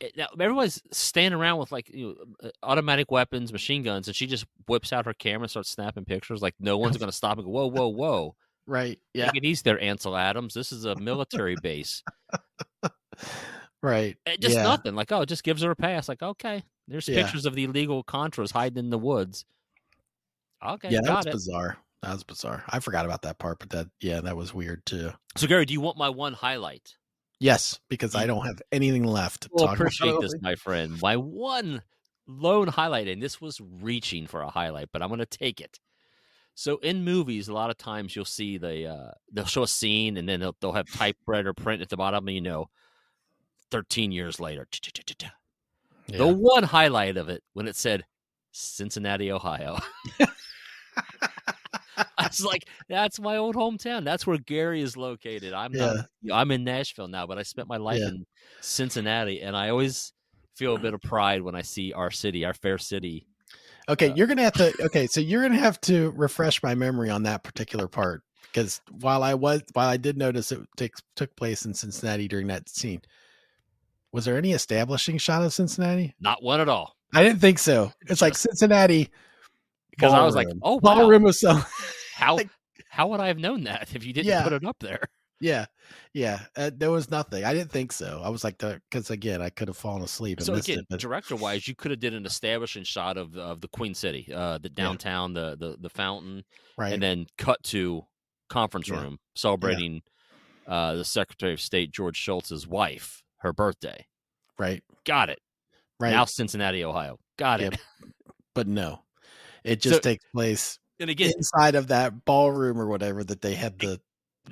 It, 0.00 0.16
now 0.16 0.26
everybody's 0.40 0.82
standing 0.90 1.38
around 1.38 1.58
with 1.58 1.70
like 1.72 1.88
you 1.92 2.16
know, 2.42 2.50
automatic 2.62 3.10
weapons, 3.10 3.52
machine 3.52 3.82
guns, 3.82 4.08
and 4.08 4.16
she 4.16 4.26
just 4.26 4.44
whips 4.66 4.92
out 4.92 5.06
her 5.06 5.14
camera 5.14 5.42
and 5.44 5.50
starts 5.50 5.70
snapping 5.70 6.04
pictures. 6.04 6.42
Like 6.42 6.54
no 6.58 6.78
one's 6.78 6.96
going 6.96 7.10
to 7.10 7.16
stop 7.16 7.38
and 7.38 7.44
go, 7.46 7.50
"Whoa, 7.50 7.66
whoa, 7.68 7.88
whoa!" 7.88 8.34
Right. 8.66 8.98
Yeah. 9.12 9.26
Take 9.26 9.42
it 9.42 9.44
easy 9.44 9.60
there, 9.62 9.78
Ansel 9.78 10.16
Adams. 10.16 10.54
This 10.54 10.72
is 10.72 10.86
a 10.86 10.96
military 10.96 11.54
base. 11.62 12.02
Right. 13.82 14.16
Eh, 14.24 14.36
Just 14.40 14.56
yeah. 14.56 14.62
nothing. 14.62 14.94
Like, 14.94 15.12
oh, 15.12 15.20
it 15.20 15.28
just 15.28 15.44
gives 15.44 15.60
her 15.62 15.70
a 15.70 15.76
pass. 15.76 16.08
Like, 16.08 16.22
okay, 16.22 16.62
there's 16.88 17.06
Yeah. 17.06 17.22
pictures 17.22 17.44
of 17.44 17.54
the 17.54 17.64
illegal 17.64 18.02
Contras 18.02 18.50
hiding 18.50 18.78
in 18.78 18.88
the 18.90 18.96
woods. 18.98 19.44
Okay, 20.66 20.88
yeah, 20.90 21.00
that's 21.04 21.26
it. 21.26 21.32
bizarre. 21.32 21.76
That 22.04 22.12
was 22.12 22.24
bizarre. 22.24 22.62
I 22.68 22.80
forgot 22.80 23.06
about 23.06 23.22
that 23.22 23.38
part, 23.38 23.58
but 23.58 23.70
that 23.70 23.88
yeah, 23.98 24.20
that 24.20 24.36
was 24.36 24.52
weird 24.52 24.84
too. 24.84 25.10
So, 25.38 25.46
Gary, 25.46 25.64
do 25.64 25.72
you 25.72 25.80
want 25.80 25.96
my 25.96 26.10
one 26.10 26.34
highlight? 26.34 26.96
Yes, 27.40 27.80
because 27.88 28.14
I 28.14 28.26
don't 28.26 28.44
have 28.44 28.60
anything 28.72 29.04
left 29.04 29.42
to 29.42 29.48
Well, 29.52 29.66
talk 29.66 29.76
appreciate 29.76 30.10
about. 30.10 30.20
this, 30.20 30.34
my 30.42 30.54
friend. 30.54 31.00
My 31.00 31.16
one 31.16 31.82
lone 32.26 32.68
highlight, 32.68 33.08
and 33.08 33.22
this 33.22 33.40
was 33.40 33.58
reaching 33.80 34.26
for 34.26 34.42
a 34.42 34.50
highlight, 34.50 34.90
but 34.92 35.00
I'm 35.00 35.08
going 35.08 35.18
to 35.20 35.26
take 35.26 35.62
it. 35.62 35.80
So, 36.54 36.76
in 36.78 37.04
movies, 37.04 37.48
a 37.48 37.54
lot 37.54 37.70
of 37.70 37.78
times 37.78 38.14
you'll 38.14 38.26
see 38.26 38.58
the 38.58 38.86
uh, 38.86 39.10
they'll 39.32 39.46
show 39.46 39.62
a 39.62 39.68
scene, 39.68 40.18
and 40.18 40.28
then 40.28 40.40
they'll, 40.40 40.56
they'll 40.60 40.72
have 40.72 40.92
typewriter 40.92 41.54
print 41.54 41.80
at 41.80 41.88
the 41.88 41.96
bottom, 41.96 42.28
and 42.28 42.34
you 42.34 42.42
know, 42.42 42.68
13 43.70 44.12
years 44.12 44.38
later. 44.40 44.68
Yeah. 46.06 46.18
The 46.18 46.26
one 46.28 46.64
highlight 46.64 47.16
of 47.16 47.30
it 47.30 47.42
when 47.54 47.66
it 47.66 47.76
said 47.76 48.04
Cincinnati, 48.52 49.32
Ohio. 49.32 49.78
Was 52.40 52.46
like, 52.46 52.68
that's 52.88 53.20
my 53.20 53.36
old 53.36 53.54
hometown. 53.56 54.04
That's 54.04 54.26
where 54.26 54.38
Gary 54.38 54.80
is 54.82 54.96
located. 54.96 55.52
I'm 55.52 55.72
not 55.72 56.06
I'm 56.32 56.50
in 56.50 56.64
Nashville 56.64 57.08
now, 57.08 57.26
but 57.26 57.38
I 57.38 57.42
spent 57.42 57.68
my 57.68 57.76
life 57.76 58.00
Yeah. 58.00 58.08
in 58.08 58.26
Cincinnati 58.60 59.42
and 59.42 59.56
I 59.56 59.68
always 59.70 60.12
feel 60.54 60.76
a 60.76 60.78
bit 60.78 60.94
of 60.94 61.00
pride 61.02 61.42
when 61.42 61.54
I 61.54 61.62
see 61.62 61.92
our 61.92 62.10
city, 62.10 62.44
our 62.44 62.54
fair 62.54 62.78
city. 62.78 63.26
Okay, 63.88 64.10
Uh, 64.10 64.14
you're 64.14 64.26
gonna 64.26 64.42
have 64.42 64.54
to. 64.54 64.72
Okay, 64.86 65.06
so 65.06 65.20
you're 65.20 65.42
gonna 65.42 65.56
have 65.58 65.80
to 65.82 66.10
refresh 66.12 66.62
my 66.62 66.74
memory 66.74 67.10
on 67.10 67.24
that 67.24 67.42
particular 67.42 67.86
part 67.88 68.22
because 68.44 68.80
while 69.00 69.22
I 69.22 69.34
was 69.34 69.62
while 69.74 69.88
I 69.88 69.96
did 69.98 70.16
notice 70.16 70.52
it 70.52 70.60
takes 70.76 71.02
took 71.16 71.34
place 71.36 71.64
in 71.66 71.74
Cincinnati 71.74 72.26
during 72.28 72.46
that 72.46 72.68
scene, 72.68 73.02
was 74.12 74.24
there 74.24 74.38
any 74.38 74.52
establishing 74.52 75.18
shot 75.18 75.42
of 75.42 75.52
Cincinnati? 75.52 76.14
Not 76.20 76.42
one 76.42 76.60
at 76.60 76.68
all. 76.68 76.96
I 77.12 77.22
didn't 77.22 77.40
think 77.40 77.58
so. 77.58 77.92
It's 78.08 78.22
like 78.22 78.36
Cincinnati 78.36 79.10
Because 79.90 80.12
I 80.14 80.24
was 80.24 80.34
like, 80.34 80.48
oh 80.62 80.74
wow, 80.82 80.94
ballroom 80.96 81.26
of 81.26 81.36
some. 81.36 81.62
How 82.14 82.36
like- 82.36 82.50
how 82.88 83.08
would 83.08 83.20
I 83.20 83.28
have 83.28 83.38
known 83.38 83.64
that 83.64 83.94
if 83.94 84.04
you 84.04 84.12
didn't 84.12 84.26
Yeah. 84.28 84.42
put 84.44 84.52
it 84.52 84.64
up 84.64 84.76
there? 84.80 85.00
Yeah, 85.40 85.66
yeah. 86.14 86.40
Uh, 86.56 86.70
there 86.74 86.90
was 86.90 87.10
nothing. 87.10 87.44
I 87.44 87.52
didn't 87.52 87.70
think 87.72 87.92
so. 87.92 88.22
I 88.24 88.28
was 88.30 88.44
like, 88.44 88.56
because 88.58 89.10
again, 89.10 89.42
I 89.42 89.50
could 89.50 89.68
have 89.68 89.76
fallen 89.76 90.00
asleep 90.02 90.38
and 90.38 90.46
So 90.46 90.54
again, 90.54 90.78
it. 90.78 90.86
But 90.88 91.00
director 91.00 91.36
wise, 91.36 91.68
you 91.68 91.74
could 91.74 91.90
have 91.90 92.00
did 92.00 92.14
an 92.14 92.24
establishing 92.24 92.84
shot 92.84 93.16
of 93.18 93.32
the, 93.32 93.42
of 93.42 93.60
the 93.60 93.68
Queen 93.68 93.94
City, 93.94 94.32
uh, 94.32 94.58
the 94.58 94.70
downtown, 94.70 95.34
the, 95.34 95.56
the 95.58 95.76
the 95.78 95.90
fountain, 95.90 96.44
right, 96.78 96.92
and 96.94 97.02
then 97.02 97.26
cut 97.36 97.62
to 97.64 98.06
conference 98.48 98.88
Yeah. 98.88 99.02
room 99.02 99.18
celebrating 99.34 100.02
uh, 100.66 100.94
the 100.94 101.04
Secretary 101.04 101.52
of 101.52 101.60
State 101.60 101.90
George 101.92 102.16
Shultz's 102.18 102.66
wife, 102.66 103.22
her 103.38 103.52
birthday. 103.52 104.06
right, 104.58 104.82
Got 105.04 105.28
it. 105.30 105.40
right. 106.00 106.12
Now 106.12 106.24
Cincinnati, 106.24 106.84
Ohio. 106.84 107.18
Got 107.38 107.60
it. 107.60 107.76
But 108.54 108.68
no, 108.68 109.02
it 109.64 109.80
just 109.82 109.96
So- 109.96 110.00
takes 110.00 110.24
place 110.32 110.78
And 111.04 111.10
again, 111.10 111.32
inside 111.36 111.74
of 111.74 111.88
that 111.88 112.24
ballroom 112.24 112.80
or 112.80 112.86
whatever 112.86 113.22
that 113.24 113.42
they 113.42 113.54
had 113.54 113.78
the 113.78 113.86
th- 113.86 114.00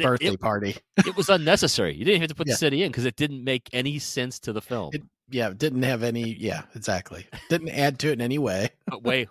birthday 0.07 0.27
it, 0.35 0.41
party. 0.41 0.77
it 1.07 1.17
was 1.17 1.29
unnecessary. 1.31 1.95
You 1.97 2.05
didn't 2.05 2.21
have 2.21 2.29
to 2.29 2.35
put 2.35 2.47
Yeah. 2.47 2.53
the 2.53 2.59
city 2.59 2.83
in 2.83 2.91
because 2.91 3.07
it 3.07 3.17
didn't 3.17 3.43
make 3.43 3.71
any 3.73 3.99
sense 3.99 4.39
to 4.41 4.53
the 4.53 4.61
film. 4.61 4.91
It- 4.93 5.03
Yeah, 5.31 5.49
it 5.49 5.57
didn't 5.59 5.83
have 5.85 6.03
any. 6.03 6.35
Yeah, 6.35 6.65
exactly. 6.75 7.27
Didn't 7.49 7.71
add 7.71 7.99
to 8.01 8.09
it 8.09 8.13
in 8.15 8.21
any 8.21 8.39
way. 8.39 8.69
way, 9.03 9.27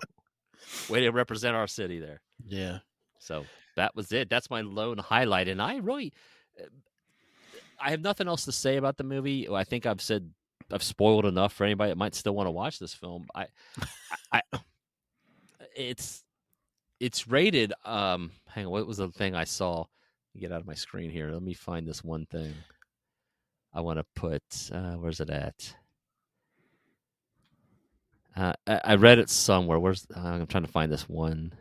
way 0.89 1.01
to 1.01 1.11
represent 1.11 1.55
our 1.55 1.67
city 1.67 1.99
there. 1.99 2.21
Yeah, 2.47 2.79
So 3.19 3.45
that 3.75 3.95
was 3.95 4.11
it. 4.11 4.27
That's 4.29 4.49
my 4.49 4.61
lone 4.61 4.97
highlight, 4.97 5.47
and 5.47 5.61
I 5.61 5.75
really, 5.77 6.11
uh, 6.59 6.65
I 7.79 7.91
have 7.91 8.01
nothing 8.01 8.27
else 8.27 8.45
to 8.45 8.51
say 8.51 8.77
about 8.77 8.97
the 8.97 9.03
movie. 9.03 9.47
I 9.47 9.63
think 9.63 9.85
I've 9.85 10.01
said 10.01 10.31
I've 10.71 10.81
spoiled 10.83 11.25
enough 11.25 11.53
for 11.53 11.65
anybody 11.65 11.91
that 11.91 11.97
might 11.97 12.15
still 12.15 12.33
want 12.33 12.47
to 12.47 12.51
watch 12.51 12.79
this 12.79 12.93
film. 12.95 13.27
I, 13.35 13.45
I- 14.31 14.41
it's 15.75 16.23
it's 17.01 17.27
rated. 17.27 17.73
Um, 17.83 18.31
hang 18.47 18.65
on, 18.67 18.71
what 18.71 18.87
was 18.87 18.97
the 18.97 19.09
thing 19.09 19.35
I 19.35 19.43
saw? 19.43 19.85
Get 20.39 20.51
out 20.53 20.61
of 20.61 20.67
my 20.67 20.75
screen 20.75 21.09
here. 21.09 21.29
Let 21.31 21.41
me 21.41 21.53
find 21.53 21.85
this 21.85 22.03
one 22.03 22.25
thing. 22.27 22.53
I 23.73 23.81
want 23.81 23.99
to 23.99 24.05
put. 24.15 24.41
Uh, 24.71 24.93
where's 24.93 25.19
it 25.19 25.29
at? 25.29 25.75
Uh, 28.35 28.53
I, 28.65 28.81
I 28.85 28.95
read 28.95 29.19
it 29.19 29.29
somewhere. 29.29 29.79
Where's 29.79 30.07
uh, 30.15 30.19
I'm 30.21 30.47
trying 30.47 30.65
to 30.65 30.71
find 30.71 30.91
this 30.91 31.09
one. 31.09 31.53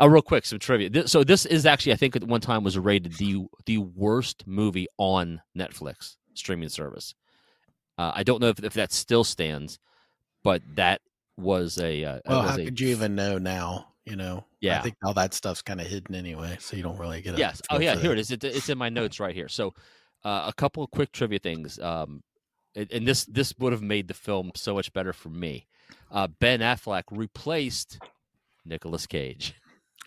Oh, 0.00 0.06
real 0.06 0.22
quick, 0.22 0.44
some 0.44 0.58
trivia. 0.58 0.90
This, 0.90 1.12
so 1.12 1.22
this 1.22 1.46
is 1.46 1.64
actually, 1.66 1.92
I 1.92 1.96
think, 1.96 2.16
at 2.16 2.24
one 2.24 2.40
time 2.40 2.64
was 2.64 2.76
rated 2.78 3.12
the 3.14 3.46
the 3.66 3.78
worst 3.78 4.44
movie 4.46 4.88
on 4.98 5.40
Netflix 5.56 6.16
streaming 6.34 6.68
service. 6.68 7.14
Uh, 7.98 8.10
I 8.14 8.24
don't 8.24 8.40
know 8.40 8.48
if, 8.48 8.64
if 8.64 8.72
that 8.74 8.90
still 8.90 9.22
stands, 9.22 9.78
but 10.42 10.62
that 10.74 11.00
was 11.36 11.78
a. 11.78 12.04
Uh, 12.04 12.18
Well, 12.26 12.42
was 12.42 12.50
how 12.50 12.56
a- 12.56 12.64
could 12.64 12.80
you 12.80 12.88
even 12.88 13.14
know 13.14 13.38
now? 13.38 13.91
You 14.04 14.16
know, 14.16 14.44
Yeah. 14.60 14.78
I 14.78 14.82
think 14.82 14.96
all 15.04 15.14
that 15.14 15.32
stuff's 15.32 15.62
kind 15.62 15.80
of 15.80 15.86
hidden 15.86 16.14
anyway, 16.14 16.56
so 16.60 16.76
you 16.76 16.82
don't 16.82 16.98
really 16.98 17.22
get. 17.22 17.34
it 17.34 17.38
Yes. 17.38 17.62
Oh 17.70 17.78
yeah, 17.78 17.94
here 17.94 18.12
it 18.12 18.18
is. 18.18 18.30
It, 18.30 18.42
it's 18.42 18.68
in 18.68 18.78
my 18.78 18.88
notes 19.00 19.20
right 19.20 19.34
here. 19.34 19.48
So, 19.48 19.74
Uh, 20.24 20.44
a 20.46 20.52
couple 20.52 20.84
of 20.84 20.90
quick 20.90 21.12
trivia 21.12 21.38
things. 21.38 21.78
Um, 21.78 22.22
and, 22.74 23.06
this 23.06 23.24
this 23.26 23.54
would 23.58 23.72
have 23.72 23.82
made 23.82 24.08
the 24.08 24.14
film 24.14 24.50
so 24.54 24.74
much 24.74 24.92
better 24.92 25.12
for 25.12 25.28
me. 25.28 25.66
Uh, 26.10 26.28
ben 26.40 26.60
Affleck 26.60 27.04
replaced 27.10 27.98
Nicolas 28.64 29.06
Cage. 29.06 29.54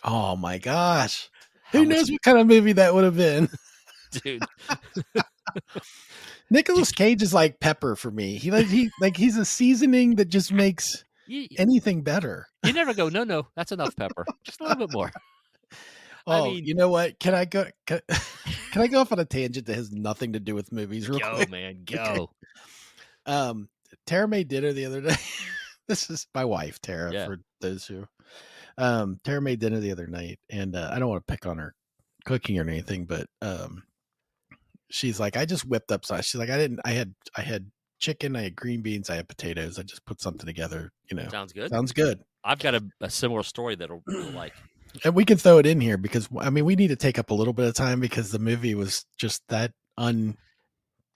Oh 0.03 0.35
my 0.35 0.57
gosh. 0.57 1.29
How 1.63 1.79
Who 1.79 1.85
knows 1.85 2.11
what 2.11 2.21
kind 2.21 2.37
of 2.37 2.47
movie 2.47 2.73
that 2.73 2.93
would 2.93 3.03
have 3.03 3.17
been? 3.17 3.49
dude? 4.23 4.43
Nicolas 6.49 6.91
Cage 6.91 7.21
is 7.21 7.33
like 7.33 7.59
pepper 7.59 7.95
for 7.95 8.11
me. 8.11 8.35
He 8.37 8.51
like 8.51 8.67
he 8.67 8.89
like 9.01 9.17
he's 9.17 9.37
a 9.37 9.45
seasoning 9.45 10.15
that 10.15 10.29
just 10.29 10.51
makes 10.51 11.04
You, 11.27 11.47
anything 11.57 12.01
better. 12.03 12.47
you 12.65 12.73
never 12.73 12.93
go. 12.93 13.09
No, 13.09 13.23
no, 13.23 13.47
that's 13.55 13.71
enough 13.71 13.95
pepper. 13.95 14.25
Just 14.43 14.59
a 14.61 14.63
little 14.63 14.87
bit 14.87 14.93
more. 14.93 15.11
I 16.27 16.39
Oh, 16.39 16.45
mean- 16.45 16.65
you 16.65 16.75
know 16.75 16.89
what? 16.89 17.19
Can 17.19 17.33
I 17.35 17.45
go? 17.45 17.65
Can, 17.87 18.01
can 18.71 18.81
I 18.81 18.87
go 18.87 19.01
off 19.01 19.11
on 19.11 19.19
a 19.19 19.25
tangent 19.25 19.65
that 19.67 19.75
has 19.75 19.91
nothing 19.91 20.33
to 20.33 20.39
do 20.39 20.55
with 20.55 20.71
movies? 20.71 21.07
Real 21.09 21.19
Go, 21.19 21.35
quick. 21.35 21.49
man, 21.51 21.83
Okay. 21.91 22.15
go. 22.15 22.29
Um, 23.25 23.69
Tara 24.05 24.27
made 24.27 24.47
dinner 24.47 24.71
the 24.73 24.85
other 24.85 25.01
day. 25.01 25.15
this 25.87 26.09
is 26.09 26.27
my 26.33 26.45
wife, 26.45 26.79
Tara. 26.81 27.11
Yeah. 27.13 27.25
For 27.25 27.37
those 27.61 27.85
who, 27.85 28.05
um, 28.77 29.19
Tara 29.23 29.41
made 29.41 29.59
dinner 29.59 29.79
the 29.79 29.91
other 29.91 30.07
night, 30.07 30.39
and 30.49 30.75
uh, 30.75 30.89
I 30.93 30.99
don't 30.99 31.09
want 31.09 31.25
to 31.25 31.31
pick 31.31 31.45
on 31.45 31.57
her 31.57 31.73
cooking 32.25 32.57
or 32.59 32.67
anything, 32.67 33.05
but 33.05 33.27
um, 33.41 33.83
she's 34.89 35.19
like, 35.19 35.37
I 35.37 35.45
just 35.45 35.65
whipped 35.65 35.91
up. 35.91 36.05
So 36.05 36.15
she's 36.21 36.35
like, 36.35 36.49
I 36.49 36.57
didn't. 36.57 36.79
I 36.85 36.91
had 36.91 37.13
I 37.35 37.41
had 37.41 37.69
chicken, 37.99 38.35
I 38.35 38.43
had 38.43 38.55
green 38.55 38.81
beans, 38.81 39.09
I 39.09 39.15
had 39.15 39.27
potatoes. 39.27 39.79
I 39.79 39.83
just 39.83 40.05
put 40.05 40.21
something 40.21 40.45
together. 40.45 40.91
You 41.09 41.17
know, 41.17 41.27
Sounds 41.29 41.53
good. 41.53 41.69
sounds 41.69 41.91
good. 41.91 42.21
I've 42.43 42.59
got 42.59 42.75
a, 42.75 42.83
a 43.01 43.09
similar 43.09 43.43
story 43.43 43.75
that'll 43.75 44.03
you'll 44.07 44.31
like. 44.31 44.53
And 45.03 45.13
we 45.13 45.25
can 45.25 45.35
throw 45.37 45.57
it 45.57 45.65
in 45.65 45.81
here 45.81 45.97
because 45.97 46.29
I 46.39 46.49
mean 46.49 46.63
we 46.63 46.77
need 46.77 46.87
to 46.87 46.95
take 46.95 47.19
up 47.19 47.29
a 47.29 47.33
little 47.33 47.51
bit 47.51 47.67
of 47.67 47.73
time 47.73 47.99
because 47.99 48.31
the 48.31 48.39
movie 48.39 48.75
was 48.75 49.05
just 49.17 49.43
that 49.49 49.73
un. 49.97 50.37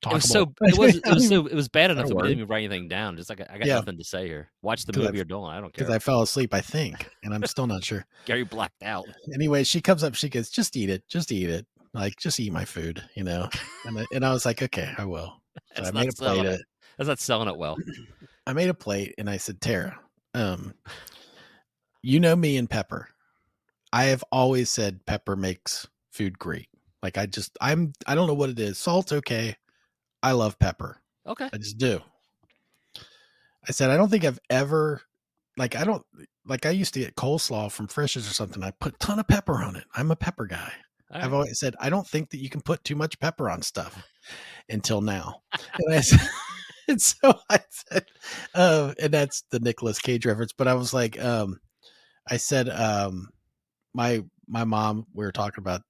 It 0.06 0.12
was 0.14 0.30
so 0.30 0.52
it 0.62 0.78
was 0.78 0.96
it 0.98 1.08
was 1.08 1.28
so 1.30 1.46
it 1.46 1.54
was 1.56 1.70
bad 1.70 1.90
enough 1.90 2.08
that 2.10 2.16
we 2.16 2.24
didn't 2.24 2.40
even 2.40 2.50
write 2.50 2.66
anything 2.66 2.90
down. 2.90 3.16
Just 3.16 3.30
like 3.30 3.40
I 3.50 3.58
got 3.58 3.68
Yeah. 3.68 3.76
nothing 3.76 3.98
to 3.98 4.04
say 4.04 4.28
here. 4.28 4.52
Watch 4.62 4.84
the 4.86 5.00
movie 5.00 5.16
you're 5.16 5.24
doing. 5.24 5.46
I 5.46 5.62
don't 5.62 5.74
care. 5.74 5.86
because 5.86 5.96
I 5.96 6.00
fell 6.00 6.22
asleep, 6.22 6.54
I 6.54 6.60
think, 6.60 7.10
and 7.24 7.34
I'm 7.34 7.46
still 7.46 7.68
not 7.68 7.86
sure. 7.86 8.06
Gary 8.26 8.44
blacked 8.44 8.84
out. 8.84 9.06
Anyway, 9.34 9.64
she 9.64 9.80
comes 9.80 10.04
up, 10.04 10.14
she 10.14 10.28
goes, 10.28 10.50
"Just 10.50 10.76
eat 10.76 10.90
it, 10.90 11.08
just 11.08 11.32
eat 11.32 11.50
it, 11.50 11.66
like 11.94 12.18
just 12.18 12.38
eat 12.42 12.52
my 12.52 12.66
food," 12.66 13.02
you 13.16 13.24
know. 13.24 13.48
And 13.86 13.98
I, 14.00 14.06
and 14.14 14.26
I 14.26 14.34
was 14.34 14.46
like, 14.46 14.62
"Okay, 14.62 14.92
I 14.98 15.06
will." 15.06 15.42
So 15.78 15.84
I 15.84 15.92
made 15.92 16.10
a 16.10 16.12
plate 16.12 16.40
of 16.40 16.46
it. 16.48 16.62
That's 17.00 17.08
not 17.08 17.20
selling 17.20 17.48
it 17.48 17.58
well. 17.58 17.78
I 18.46 18.54
made 18.54 18.70
a 18.70 18.76
plate, 18.76 19.16
and 19.18 19.28
I 19.30 19.38
said, 19.38 19.62
"Tara, 19.62 19.98
um, 20.36 20.76
you 22.02 22.20
know 22.20 22.36
me 22.36 22.58
and 22.58 22.70
pepper. 22.70 23.08
I 23.92 24.06
have 24.06 24.24
always 24.32 24.70
said 24.70 25.06
pepper 25.06 25.36
makes 25.36 25.88
food 26.12 26.38
great. 26.38 26.68
Like 27.02 27.18
I 27.18 27.26
just, 27.26 27.58
I'm, 27.62 27.94
I 28.06 28.16
don't 28.16 28.28
know 28.28 28.34
what 28.34 28.50
it 28.50 28.60
is. 28.60 28.78
Salt's 28.78 29.12
okay. 29.12 29.56
I 30.22 30.34
love 30.34 30.60
pepper. 30.60 30.98
Okay. 31.26 31.50
I 31.52 31.58
just 31.58 31.78
do. 31.78 32.02
I 33.68 33.72
said, 33.72 33.90
I 33.90 33.98
don't 33.98 34.10
think 34.10 34.26
I've 34.26 34.40
ever, 34.50 35.02
like, 35.58 35.76
I 35.76 35.84
don't, 35.84 36.04
like, 36.46 36.66
I 36.66 36.72
used 36.72 36.94
to 36.96 37.00
get 37.00 37.16
coleslaw 37.16 37.72
from 37.72 37.88
Frisch's 37.88 38.30
or 38.30 38.34
something. 38.34 38.64
I 38.64 38.72
put 38.72 38.96
a 38.96 38.98
ton 38.98 39.20
of 39.20 39.28
pepper 39.28 39.62
on 39.64 39.76
it. 39.76 39.86
I'm 39.96 40.12
a 40.12 40.16
pepper 40.16 40.46
guy. 40.46 40.72
All 41.12 41.22
I've 41.22 41.34
always 41.34 41.60
said, 41.60 41.76
I 41.80 41.90
don't 41.90 42.08
think 42.08 42.30
that 42.30 42.40
you 42.40 42.50
can 42.50 42.62
put 42.62 42.84
too 42.84 42.96
much 42.96 43.20
pepper 43.20 43.50
on 43.50 43.62
stuff 43.62 44.06
until 44.70 45.02
now. 45.02 45.42
and 45.80 45.94
I 45.94 46.02
said, 46.02 46.20
and 46.94 47.02
so 47.02 47.40
I 47.50 47.60
said, 47.70 48.06
uh, 48.56 48.94
and 49.00 49.14
that's 49.14 49.44
the 49.52 49.60
Nicolas 49.60 50.00
Cage 50.00 50.26
reference. 50.26 50.54
But 50.54 50.68
I 50.68 50.74
was 50.74 50.94
like, 50.94 51.24
um, 51.24 51.60
I 52.28 52.38
said, 52.38 52.68
um, 52.70 53.30
my, 53.94 54.24
my 54.48 54.64
mom, 54.64 55.06
we 55.14 55.24
were 55.24 55.32
talking 55.32 55.62
about 55.62 55.82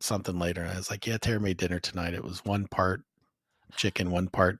something 0.00 0.38
later. 0.38 0.62
And 0.62 0.70
I 0.70 0.76
was 0.76 0.90
like, 0.90 1.06
yeah, 1.06 1.18
Tara 1.18 1.40
made 1.40 1.56
dinner 1.56 1.78
tonight. 1.78 2.14
It 2.14 2.24
was 2.24 2.44
one 2.44 2.66
part 2.66 3.02
chicken, 3.76 4.10
one 4.10 4.28
part 4.28 4.58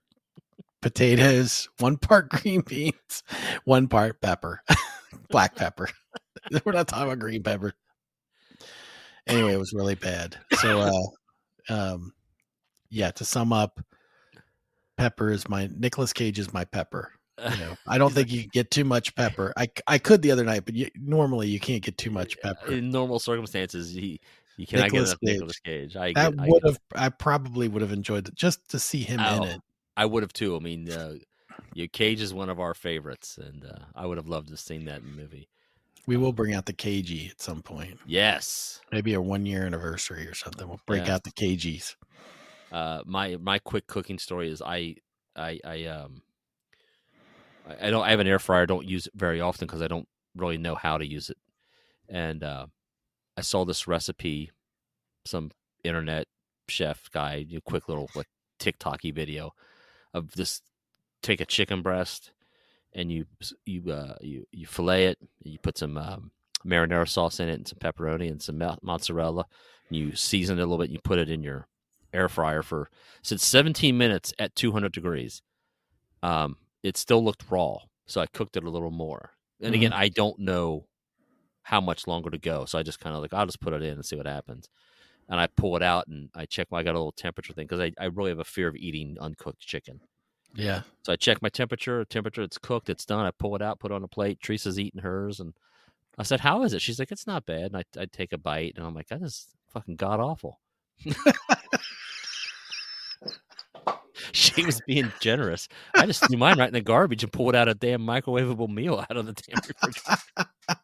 potatoes, 0.81 1.69
one 1.79 1.97
part 1.97 2.29
green 2.29 2.61
beans, 2.61 3.23
one 3.65 3.87
part 3.87 4.21
pepper, 4.21 4.63
black 5.29 5.55
pepper. 5.55 5.89
We're 6.65 6.71
not 6.71 6.87
talking 6.87 7.05
about 7.05 7.19
green 7.19 7.43
pepper. 7.43 7.73
Anyway, 9.27 9.53
it 9.53 9.59
was 9.59 9.73
really 9.73 9.95
bad. 9.95 10.37
So, 10.53 10.79
uh, 11.69 11.73
um, 11.73 12.13
yeah, 12.89 13.11
to 13.11 13.25
sum 13.25 13.53
up, 13.53 13.79
pepper 15.01 15.31
is 15.31 15.47
my 15.49 15.69
Nicolas 15.77 16.13
Cage 16.13 16.39
is 16.39 16.53
my 16.53 16.63
pepper. 16.65 17.11
You 17.43 17.49
know, 17.57 17.75
I 17.87 17.97
don't 17.99 18.13
think 18.13 18.31
you 18.31 18.47
get 18.47 18.69
too 18.71 18.83
much 18.83 19.15
pepper. 19.15 19.51
I, 19.57 19.69
I 19.87 19.97
could 19.97 20.21
the 20.21 20.31
other 20.31 20.43
night, 20.43 20.63
but 20.65 20.75
you, 20.75 20.89
normally 20.95 21.47
you 21.47 21.59
can't 21.59 21.81
get 21.83 21.97
too 21.97 22.11
much 22.11 22.39
pepper. 22.41 22.71
In 22.71 22.91
normal 22.91 23.19
circumstances, 23.19 23.91
he 23.91 24.19
you 24.57 24.67
cannot 24.67 24.91
Nicolas 24.91 25.15
get 25.15 25.17
enough 25.17 25.19
Cage. 25.21 25.33
Nicolas 25.33 25.59
Cage. 25.59 25.95
I 25.95 26.13
That 26.13 26.35
get- 26.37 26.45
I 26.45 26.47
would 26.47 26.63
have, 26.65 26.79
I 26.95 27.09
probably 27.09 27.67
would 27.67 27.81
have 27.81 27.91
enjoyed 27.91 28.27
it 28.27 28.35
just 28.35 28.69
to 28.69 28.79
see 28.79 29.01
him 29.01 29.19
in 29.19 29.25
Oh, 29.25 29.43
it. 29.45 29.61
I 29.97 30.05
would 30.05 30.21
have 30.23 30.33
too. 30.33 30.55
I 30.55 30.59
mean, 30.59 30.91
uh, 30.91 31.15
Cage 31.93 32.21
is 32.21 32.33
one 32.33 32.49
of 32.49 32.59
our 32.59 32.73
favorites, 32.73 33.39
and 33.41 33.65
uh, 33.65 33.85
I 33.95 34.05
would 34.05 34.17
have 34.17 34.27
loved 34.27 34.47
to 34.47 34.53
have 34.53 34.59
seen 34.59 34.85
that 34.85 35.03
movie. 35.03 35.47
We 36.07 36.17
will 36.17 36.33
bring 36.33 36.53
out 36.53 36.65
the 36.65 36.73
KG 36.73 37.29
at 37.31 37.41
some 37.41 37.61
point. 37.61 37.99
Yes. 38.05 38.81
Maybe 38.91 39.13
a 39.13 39.21
one 39.21 39.45
year 39.45 39.65
anniversary 39.65 40.27
or 40.27 40.33
something. 40.35 40.67
We'll 40.67 40.81
break 40.85 41.07
Yeah. 41.07 41.15
out 41.15 41.23
the 41.23 41.31
KGs. 41.31 41.95
Uh, 42.71 43.01
my 43.05 43.35
my 43.37 43.59
quick 43.59 43.87
cooking 43.87 44.17
story 44.17 44.49
is 44.49 44.61
I 44.61 44.95
I 45.35 45.59
I 45.65 45.85
um 45.85 46.21
I, 47.79 47.89
don't 47.89 48.03
I 48.03 48.11
have 48.11 48.19
an 48.19 48.27
air 48.27 48.39
fryer. 48.39 48.63
I 48.63 48.65
don't 48.65 48.87
use 48.87 49.07
it 49.07 49.13
very 49.15 49.41
often 49.41 49.67
because 49.67 49.81
I 49.81 49.87
don't 49.87 50.07
really 50.35 50.57
know 50.57 50.75
how 50.75 50.97
to 50.97 51.05
use 51.05 51.29
it. 51.29 51.37
And 52.09 52.43
uh, 52.43 52.67
I 53.37 53.41
saw 53.41 53.65
this 53.65 53.87
recipe, 53.87 54.51
some 55.25 55.51
internet 55.83 56.27
chef 56.67 57.09
guy, 57.11 57.45
you 57.47 57.55
know, 57.55 57.61
quick 57.65 57.87
little 57.87 58.09
like 58.15 58.27
TikToky 58.59 59.13
video 59.13 59.53
of 60.13 60.31
this. 60.31 60.61
Take 61.21 61.39
a 61.39 61.45
chicken 61.45 61.83
breast, 61.83 62.31
and 62.93 63.11
you 63.11 63.25
you 63.65 63.91
uh, 63.91 64.15
you 64.21 64.45
you 64.51 64.65
fillet 64.65 65.05
it. 65.05 65.19
You 65.43 65.59
put 65.59 65.77
some 65.77 65.97
um, 65.97 66.31
marinara 66.65 67.07
sauce 67.07 67.39
in 67.39 67.47
it, 67.47 67.53
and 67.53 67.67
some 67.67 67.77
pepperoni, 67.77 68.29
and 68.29 68.41
some 68.41 68.61
mozzarella. 68.81 69.45
And 69.89 69.97
you 69.97 70.15
season 70.15 70.57
it 70.57 70.61
a 70.61 70.65
little 70.65 70.79
bit. 70.79 70.85
And 70.85 70.93
you 70.93 70.99
put 71.03 71.19
it 71.19 71.29
in 71.29 71.43
your 71.43 71.67
air 72.13 72.29
fryer 72.29 72.61
for 72.63 72.89
since 73.21 73.45
17 73.45 73.97
minutes 73.97 74.33
at 74.39 74.55
200 74.55 74.91
degrees. 74.91 75.41
Um, 76.23 76.57
it 76.83 76.97
still 76.97 77.23
looked 77.23 77.49
raw, 77.49 77.77
so 78.05 78.21
I 78.21 78.25
cooked 78.27 78.57
it 78.57 78.63
a 78.63 78.69
little 78.69 78.91
more. 78.91 79.31
And 79.61 79.75
again, 79.75 79.93
I 79.93 80.09
don't 80.09 80.39
know 80.39 80.87
how 81.63 81.79
much 81.79 82.07
longer 82.07 82.29
to 82.31 82.37
go, 82.37 82.65
so 82.65 82.79
I 82.79 82.83
just 82.83 82.99
kind 82.99 83.15
of 83.15 83.21
like 83.21 83.33
I'll 83.33 83.45
just 83.45 83.61
put 83.61 83.73
it 83.73 83.83
in 83.83 83.93
and 83.93 84.05
see 84.05 84.15
what 84.15 84.25
happens. 84.25 84.69
And 85.29 85.39
I 85.39 85.47
pull 85.47 85.75
it 85.75 85.83
out 85.83 86.07
and 86.07 86.29
I 86.35 86.45
check. 86.45 86.67
I 86.73 86.83
got 86.83 86.95
a 86.95 86.99
little 86.99 87.11
temperature 87.11 87.53
thing 87.53 87.65
because 87.65 87.79
I, 87.79 87.93
I 87.99 88.05
really 88.05 88.31
have 88.31 88.39
a 88.39 88.43
fear 88.43 88.67
of 88.67 88.75
eating 88.75 89.17
uncooked 89.21 89.61
chicken. 89.61 90.01
Yeah. 90.53 90.81
So 91.03 91.13
I 91.13 91.15
check 91.15 91.41
my 91.41 91.49
temperature. 91.49 92.03
Temperature, 92.03 92.41
it's 92.41 92.57
cooked. 92.57 92.89
It's 92.89 93.05
done. 93.05 93.25
I 93.25 93.31
pull 93.31 93.55
it 93.55 93.61
out, 93.61 93.79
put 93.79 93.91
it 93.91 93.95
on 93.95 94.03
a 94.03 94.07
plate. 94.07 94.41
Teresa's 94.41 94.79
eating 94.79 95.01
hers, 95.01 95.39
and 95.39 95.53
I 96.17 96.23
said, 96.23 96.41
"How 96.41 96.63
is 96.63 96.73
it?" 96.73 96.81
She's 96.81 96.99
like, 96.99 97.11
"It's 97.11 97.27
not 97.27 97.45
bad." 97.45 97.71
And 97.73 97.77
I, 97.77 97.83
I 97.97 98.05
take 98.05 98.33
a 98.33 98.37
bite, 98.37 98.73
and 98.75 98.85
I'm 98.85 98.93
like, 98.93 99.07
"That 99.07 99.21
is 99.21 99.47
fucking 99.69 99.95
god 99.95 100.19
awful." 100.19 100.59
she 104.55 104.65
was 104.65 104.81
being 104.87 105.11
generous. 105.19 105.67
I 105.95 106.05
just 106.05 106.25
threw 106.25 106.37
mine 106.37 106.57
right 106.57 106.67
in 106.67 106.73
the 106.73 106.81
garbage 106.81 107.23
and 107.23 107.31
pulled 107.31 107.55
out 107.55 107.67
a 107.67 107.73
damn 107.73 108.01
microwavable 108.01 108.69
meal 108.69 109.05
out 109.09 109.17
of 109.17 109.25
the 109.25 109.33
damn 109.33 109.61
refrigerator. 109.67 110.49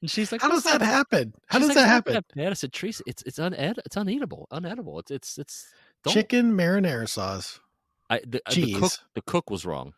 And 0.00 0.10
she's 0.10 0.32
like, 0.32 0.40
How 0.40 0.48
does 0.48 0.64
"What's 0.64 0.78
that 0.78 0.82
happen? 0.84 1.34
How 1.46 1.58
does 1.58 1.68
like, 1.68 1.74
that 1.76 1.80
"It's 1.82 2.06
not 2.06 2.14
happen? 2.14 2.22
bad." 2.34 2.50
I 2.50 2.54
said, 2.54 2.72
"Teresa, 2.72 3.02
it's 3.06 3.22
it's 3.24 3.38
uned- 3.38 3.82
it's 3.84 3.96
uneatable, 3.96 4.46
unedible. 4.50 4.98
It's 5.00 5.10
it's 5.10 5.38
it's 5.38 5.66
don't- 6.02 6.14
Chicken 6.14 6.52
marinara 6.52 7.06
sauce. 7.06 7.60
I, 8.08 8.20
the, 8.26 8.40
uh, 8.46 8.54
the 8.54 8.72
cook 8.74 8.92
the 9.14 9.22
cook 9.22 9.50
was 9.50 9.66
wrong." 9.66 9.92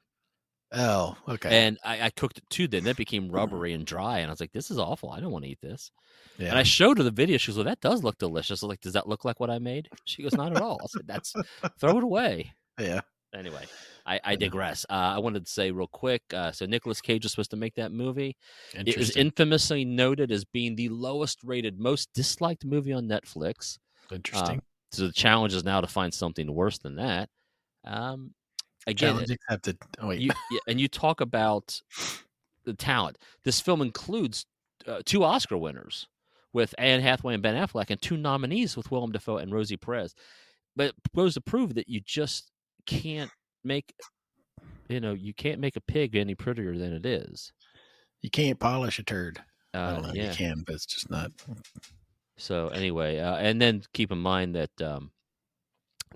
Oh, 0.75 1.17
okay. 1.29 1.67
And 1.67 1.79
I, 1.85 2.07
I 2.07 2.11
cooked 2.11 2.39
it 2.39 2.51
too. 2.51 2.67
Then 2.67 2.85
that 2.85 2.97
became 2.97 3.31
rubbery 3.31 3.75
and 3.75 3.85
dry, 3.85 4.19
and 4.19 4.29
I 4.29 4.33
was 4.33 4.41
like, 4.41 4.53
"This 4.53 4.71
is 4.71 4.79
awful. 4.79 5.11
I 5.11 5.21
don't 5.21 5.31
want 5.31 5.45
to 5.45 5.51
eat 5.51 5.61
this." 5.61 5.93
yeah. 6.39 6.49
And 6.49 6.59
I 6.59 6.65
showed 6.65 6.99
her 6.99 7.05
the 7.05 7.11
video. 7.13 7.37
She 7.39 7.53
goes, 7.53 7.59
"Well, 7.59 7.67
that 7.67 7.81
does 7.81 8.03
look 8.03 8.19
delicious." 8.19 8.63
I 8.63 8.67
was 8.67 8.71
like, 8.71 8.81
"Does 8.81 8.95
that 8.95 9.09
look 9.09 9.25
like 9.25 9.39
what 9.39 9.51
I 9.51 9.61
made?" 9.61 9.89
She 10.05 10.23
goes, 10.23 10.35
"Not 10.35 10.57
at 10.57 10.63
all." 10.63 10.81
I 10.83 10.87
said, 10.89 11.07
"That's 11.07 11.33
throw 11.79 11.99
it 11.99 12.05
away." 12.05 12.53
Yeah. 12.79 13.01
Anyway, 13.35 13.65
I, 14.05 14.21
I 14.23 14.37
digress. 14.37 14.85
Uh, 14.91 15.15
I 15.17 15.19
wanted 15.19 15.47
to 15.47 15.51
say 15.51 15.71
real 15.71 15.87
quick. 15.87 16.23
Uh, 16.35 16.53
so 16.53 16.67
Nicolas 16.67 17.01
Cage 17.01 17.25
was 17.25 17.33
supposed 17.33 17.51
to 17.53 17.57
make 17.57 17.75
that 17.77 17.91
movie. 17.91 18.37
It 18.75 18.99
was 18.99 19.17
infamously 19.17 19.85
noted 19.87 20.31
as 20.31 20.45
being 20.45 20.77
the 20.77 20.91
lowest 20.91 21.43
rated, 21.43 21.81
most 21.81 22.13
disliked 22.13 22.65
movie 22.65 22.93
on 22.93 23.09
Netflix. 23.09 23.79
Interesting. 24.11 24.61
So 24.91 25.07
the 25.07 25.13
challenge 25.13 25.55
is 25.55 25.65
now 25.65 25.81
to 25.81 25.87
find 25.87 26.13
something 26.13 26.53
worse 26.53 26.79
than 26.79 26.97
that. 26.97 27.31
Um, 27.85 28.35
again, 28.87 29.15
Challenge 29.15 29.31
accepted. 29.31 29.79
Oh 29.99 30.09
wait. 30.09 30.21
you, 30.21 30.31
yeah, 30.51 30.61
and 30.69 30.79
you 30.79 30.89
talk 30.89 31.23
about 31.23 31.81
the 32.65 32.75
talent. 32.75 33.17
This 33.45 33.61
film 33.61 33.81
includes 33.81 34.45
uh, 34.87 35.01
two 35.05 35.25
Oscar 35.25 35.57
winners 35.57 36.07
with 36.53 36.75
Anne 36.77 37.01
Hathaway 37.01 37.33
and 37.35 37.43
Ben 37.43 37.55
Affleck, 37.55 37.89
and 37.89 38.01
two 38.01 38.19
nominees 38.19 38.77
with 38.77 38.91
Willem 38.91 39.13
Dafoe 39.13 39.39
and 39.39 39.53
Rosie 39.53 39.79
Perez. 39.79 40.15
But 40.77 40.89
it 40.89 40.95
goes 41.17 41.35
to 41.35 41.41
prove 41.41 41.75
that 41.75 41.89
you 41.89 42.01
just 42.01 42.52
can't 42.87 43.31
make, 43.65 43.93
you 44.89 45.01
know, 45.01 45.13
you 45.13 45.35
can't 45.35 45.61
make 45.61 45.77
a 45.77 45.81
pig 45.81 46.17
any 46.17 46.35
prettier 46.35 46.77
than 46.77 46.93
it 46.93 47.07
is. 47.07 47.53
you 48.21 48.31
can't 48.31 48.59
polish 48.59 48.99
a 48.99 49.03
turd. 49.03 49.41
Uh, 49.75 50.11
yeah. 50.15 50.31
You 50.31 50.37
can, 50.37 50.63
but 50.67 50.75
it's 50.75 50.87
just 50.87 51.11
not. 51.11 51.31
So 52.37 52.69
anyway, 52.69 53.19
uh, 53.19 53.37
and 53.37 53.61
then 53.61 53.83
keep 53.95 54.13
in 54.13 54.19
mind 54.19 54.55
that 54.55 54.83
um, 54.83 55.11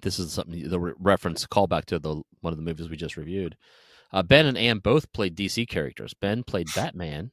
this 0.03 0.19
is 0.19 0.33
something 0.33 0.69
the 0.69 0.81
re- 0.81 0.93
reference 0.99 1.47
callback 1.47 1.87
to 1.87 1.99
the 1.99 2.23
one 2.41 2.53
of 2.53 2.57
the 2.59 2.65
movies 2.65 2.89
we 2.89 2.97
just 2.97 3.17
reviewed. 3.17 3.57
Uh, 4.13 4.23
ben 4.23 4.47
and 4.47 4.59
Anne 4.59 4.79
both 4.79 5.13
played 5.13 5.37
DC 5.37 5.69
characters. 5.69 6.15
Ben 6.15 6.43
played 6.45 6.69
Batman, 6.75 7.33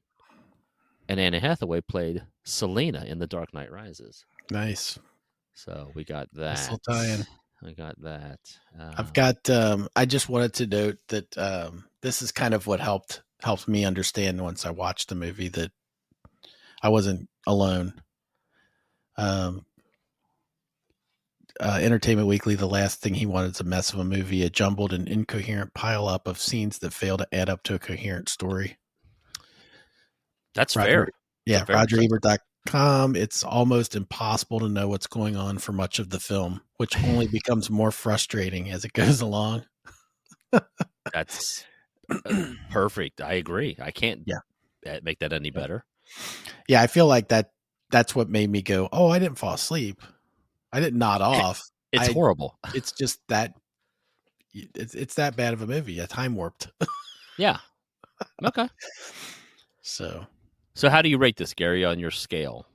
and 1.09 1.19
Anna 1.19 1.39
Hathaway 1.39 1.81
played 1.81 2.23
Selina 2.45 3.03
in 3.05 3.19
The 3.19 3.27
Dark 3.27 3.53
Knight 3.53 3.71
Rises. 3.71 4.25
Nice. 4.49 4.97
So 5.53 5.91
we 5.93 6.03
got 6.03 6.29
that. 6.33 6.55
Nice 6.55 6.79
tie-in. 6.87 7.25
I 7.65 7.71
got 7.71 8.01
that. 8.01 8.39
I've 8.97 9.13
got. 9.13 9.49
Um, 9.49 9.87
I 9.95 10.05
just 10.05 10.29
wanted 10.29 10.53
to 10.55 10.67
note 10.67 10.97
that 11.09 11.37
um, 11.37 11.85
this 12.01 12.21
is 12.21 12.31
kind 12.31 12.53
of 12.53 12.67
what 12.67 12.79
helped 12.79 13.21
helped 13.41 13.67
me 13.67 13.85
understand 13.85 14.41
once 14.41 14.65
I 14.65 14.71
watched 14.71 15.09
the 15.09 15.15
movie 15.15 15.49
that 15.49 15.71
I 16.81 16.89
wasn't 16.89 17.29
alone. 17.47 17.93
Um, 19.17 19.65
uh, 21.59 21.79
Entertainment 21.81 22.27
Weekly, 22.27 22.55
the 22.55 22.67
last 22.67 23.01
thing 23.01 23.13
he 23.13 23.25
wanted 23.25 23.51
is 23.51 23.59
a 23.61 23.63
mess 23.63 23.93
of 23.93 23.99
a 23.99 24.03
movie, 24.03 24.43
a 24.43 24.49
jumbled 24.49 24.91
and 24.91 25.07
incoherent 25.07 25.73
pile 25.73 26.07
up 26.07 26.27
of 26.27 26.39
scenes 26.39 26.79
that 26.79 26.93
fail 26.93 27.17
to 27.17 27.27
add 27.31 27.49
up 27.49 27.63
to 27.63 27.75
a 27.75 27.79
coherent 27.79 28.27
story. 28.27 28.77
that's 30.55 30.75
Roger- 30.75 30.89
fair. 30.89 31.07
Yeah, 31.45 31.65
Fair 31.65 31.75
percent. 31.75 32.41
RogerEbert.com. 32.67 33.15
It's 33.15 33.43
almost 33.43 33.95
impossible 33.95 34.59
to 34.59 34.69
know 34.69 34.87
what's 34.87 35.07
going 35.07 35.35
on 35.35 35.57
for 35.57 35.71
much 35.71 35.99
of 35.99 36.09
the 36.09 36.19
film, 36.19 36.61
which 36.77 36.97
only 37.03 37.27
becomes 37.31 37.69
more 37.69 37.91
frustrating 37.91 38.69
as 38.69 38.85
it 38.85 38.93
goes 38.93 39.21
along. 39.21 39.65
That's 41.13 41.65
uh, 42.09 42.53
perfect. 42.71 43.21
I 43.21 43.33
agree. 43.33 43.75
I 43.81 43.91
can't 43.91 44.21
Yeah. 44.25 44.99
make 45.03 45.19
that 45.19 45.33
any 45.33 45.49
better. 45.49 45.85
Yeah, 46.67 46.81
I 46.81 46.87
feel 46.87 47.07
like 47.07 47.29
that. 47.29 47.51
That's 47.91 48.15
what 48.15 48.29
made 48.29 48.49
me 48.49 48.61
go. 48.63 48.89
Oh, 48.91 49.09
I 49.09 49.19
didn't 49.19 49.37
fall 49.37 49.53
asleep. 49.53 50.01
I 50.71 50.79
didn't 50.79 50.97
nod 50.99 51.21
off. 51.21 51.61
It's 51.91 52.09
I- 52.09 52.13
horrible. 52.13 52.57
It's 52.73 52.91
just 52.91 53.19
that. 53.29 53.53
It's 54.53 54.93
it's 54.93 55.15
that 55.15 55.35
bad 55.35 55.53
of 55.53 55.63
a 55.63 55.67
movie. 55.67 55.97
A 55.99 56.05
time 56.07 56.35
warped. 56.35 56.69
Yeah. 57.37 57.57
Okay. 58.43 58.67
So, 59.85 60.25
So 60.75 60.89
how 60.89 61.01
do 61.01 61.09
you 61.09 61.17
rate 61.17 61.37
this, 61.37 61.53
Gary, 61.53 61.85
on 61.85 61.99
your 61.99 62.11
scale? 62.11 62.65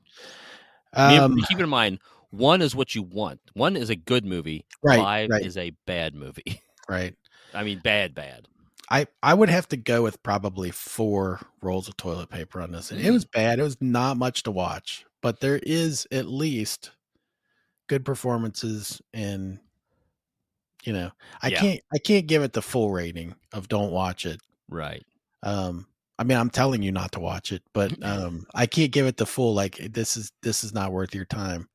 Um, 0.93 1.37
keep 1.49 1.59
in 1.59 1.69
mind, 1.69 1.99
one 2.31 2.63
is 2.63 2.75
what 2.75 2.95
you 2.95 3.03
want. 3.03 3.41
One 3.55 3.77
is 3.77 3.91
a 3.91 3.97
good 3.97 4.25
movie. 4.25 4.65
Right, 4.83 4.99
Five 4.99 5.31
right. 5.31 5.45
is 5.45 5.57
a 5.57 5.71
bad 5.87 6.15
movie. 6.15 6.63
right. 6.89 7.15
I 7.55 7.63
mean, 7.63 7.81
bad, 7.81 8.15
bad. 8.15 8.47
I 8.91 9.07
I 9.23 9.35
would 9.35 9.51
have 9.51 9.69
to 9.69 9.77
go 9.77 10.03
with 10.03 10.23
probably 10.23 10.71
four 10.71 11.41
rolls 11.63 11.89
of 11.89 11.97
toilet 11.97 12.31
paper 12.31 12.61
on 12.61 12.73
this. 12.73 12.91
And 12.91 13.01
it 13.01 13.11
was 13.11 13.25
bad. 13.25 13.59
It 13.59 13.63
was 13.63 13.77
not 13.81 14.17
much 14.17 14.45
to 14.45 14.51
watch, 14.51 15.05
but 15.21 15.41
there 15.41 15.61
is 15.63 16.07
at 16.11 16.27
least 16.27 16.93
good 17.89 18.05
performances 18.05 19.01
and 19.13 19.59
you 20.85 20.93
know, 20.93 21.11
I 21.43 21.49
Yeah. 21.49 21.61
can't 21.61 21.81
I 21.93 21.99
can't 21.99 22.27
give 22.27 22.43
it 22.43 22.53
the 22.55 22.63
full 22.63 22.91
rating 22.91 23.35
of 23.53 23.69
don't 23.69 23.91
watch 23.93 24.25
it. 24.25 24.41
Right. 24.71 25.05
Um 25.43 25.87
I 26.19 26.25
mean, 26.25 26.37
I'm 26.39 26.51
telling 26.51 26.83
you 26.83 26.93
not 26.93 27.13
to 27.13 27.21
watch 27.21 27.53
it, 27.53 27.63
but 27.75 27.93
um 28.03 28.47
I 28.55 28.67
can't 28.67 28.93
give 28.93 29.07
it 29.07 29.17
the 29.17 29.27
full 29.27 29.55
like 29.55 29.77
this 29.77 30.17
is 30.17 30.33
this 30.43 30.65
is 30.65 30.73
not 30.75 30.93
worth 30.93 31.15
your 31.15 31.25
time. 31.27 31.69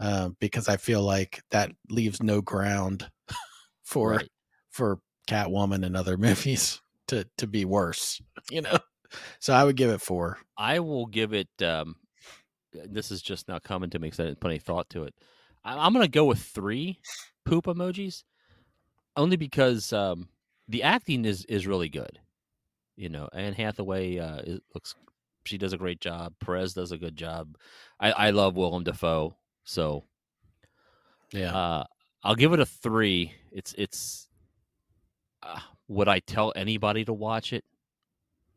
Um 0.00 0.36
because 0.40 0.68
I 0.68 0.76
feel 0.76 1.02
like 1.02 1.42
that 1.50 1.72
leaves 1.90 2.22
no 2.22 2.40
ground 2.42 3.10
for 3.84 4.14
Right. 4.16 4.28
for 4.70 5.00
Catwoman 5.28 5.84
and 5.84 5.96
other 5.96 6.16
movies 6.18 6.80
to 7.08 7.26
to 7.38 7.46
be 7.46 7.64
worse, 7.64 8.20
you 8.50 8.62
know. 8.62 8.78
So 9.40 9.52
I 9.54 9.64
would 9.64 9.76
give 9.76 9.90
it 9.90 10.00
four. 10.00 10.38
I 10.56 10.80
will 10.80 11.06
give 11.06 11.32
it. 11.32 11.48
Um, 11.62 11.96
this 12.72 13.10
is 13.10 13.22
just 13.22 13.48
not 13.48 13.62
coming 13.62 13.90
to 13.90 13.98
me 13.98 14.08
because 14.08 14.20
I 14.20 14.24
didn't 14.24 14.40
put 14.40 14.50
any 14.50 14.58
thought 14.58 14.88
to 14.90 15.04
it. 15.04 15.14
I, 15.64 15.78
I'm 15.86 15.92
going 15.92 16.04
to 16.04 16.10
go 16.10 16.24
with 16.24 16.40
three 16.40 17.00
poop 17.44 17.66
emojis, 17.66 18.24
only 19.16 19.36
because 19.36 19.92
um, 19.92 20.28
the 20.68 20.82
acting 20.82 21.24
is 21.24 21.44
is 21.46 21.66
really 21.66 21.88
good. 21.88 22.20
You 22.96 23.08
know, 23.08 23.28
Anne 23.32 23.54
Hathaway 23.54 24.18
uh, 24.18 24.42
looks. 24.74 24.94
She 25.44 25.58
does 25.58 25.72
a 25.72 25.78
great 25.78 26.00
job. 26.00 26.34
Perez 26.40 26.74
does 26.74 26.92
a 26.92 26.98
good 26.98 27.16
job. 27.16 27.56
I, 28.00 28.12
I 28.12 28.30
love 28.30 28.56
Willem 28.56 28.84
Dafoe, 28.84 29.36
so 29.64 30.04
Yeah, 31.32 31.54
uh, 31.54 31.84
I'll 32.22 32.34
give 32.34 32.52
it 32.52 32.60
a 32.60 32.66
three. 32.66 33.32
It's 33.52 33.74
it's. 33.76 34.28
Uh, 35.42 35.60
would 35.88 36.08
I 36.08 36.20
tell 36.20 36.52
anybody 36.56 37.04
to 37.04 37.12
watch 37.12 37.52
it? 37.52 37.64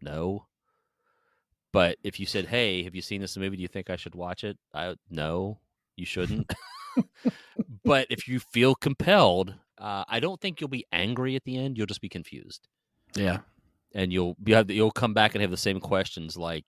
No. 0.02 0.46
But 1.74 1.98
if 2.04 2.20
you 2.20 2.26
said, 2.26 2.46
"Hey, 2.46 2.84
have 2.84 2.96
you 2.96 3.02
seen 3.02 3.22
this 3.22 3.38
movie? 3.38 3.58
Do 3.58 3.62
you 3.62 3.68
think 3.68 3.90
I 3.90 3.98
should 3.98 4.16
watch 4.16 4.44
it?" 4.44 4.58
I 4.74 4.96
no, 5.10 5.60
you 5.96 6.06
shouldn't. 6.06 6.52
but 7.84 8.08
if 8.10 8.28
you 8.28 8.40
feel 8.40 8.74
compelled, 8.74 9.54
uh, 9.78 10.06
I 10.08 10.20
don't 10.20 10.40
think 10.40 10.62
you'll 10.62 10.70
be 10.70 10.86
angry 10.92 11.36
at 11.36 11.44
the 11.44 11.58
end. 11.58 11.78
You'll 11.78 11.86
just 11.86 12.02
be 12.02 12.10
confused, 12.10 12.68
yeah, 13.16 13.40
and 13.94 14.12
you'll 14.12 14.36
you 14.46 14.56
have 14.56 14.70
you'll 14.70 14.92
come 14.92 15.14
back 15.14 15.36
and 15.36 15.42
have 15.42 15.52
the 15.52 15.58
same 15.58 15.80
questions 15.80 16.38
like, 16.38 16.66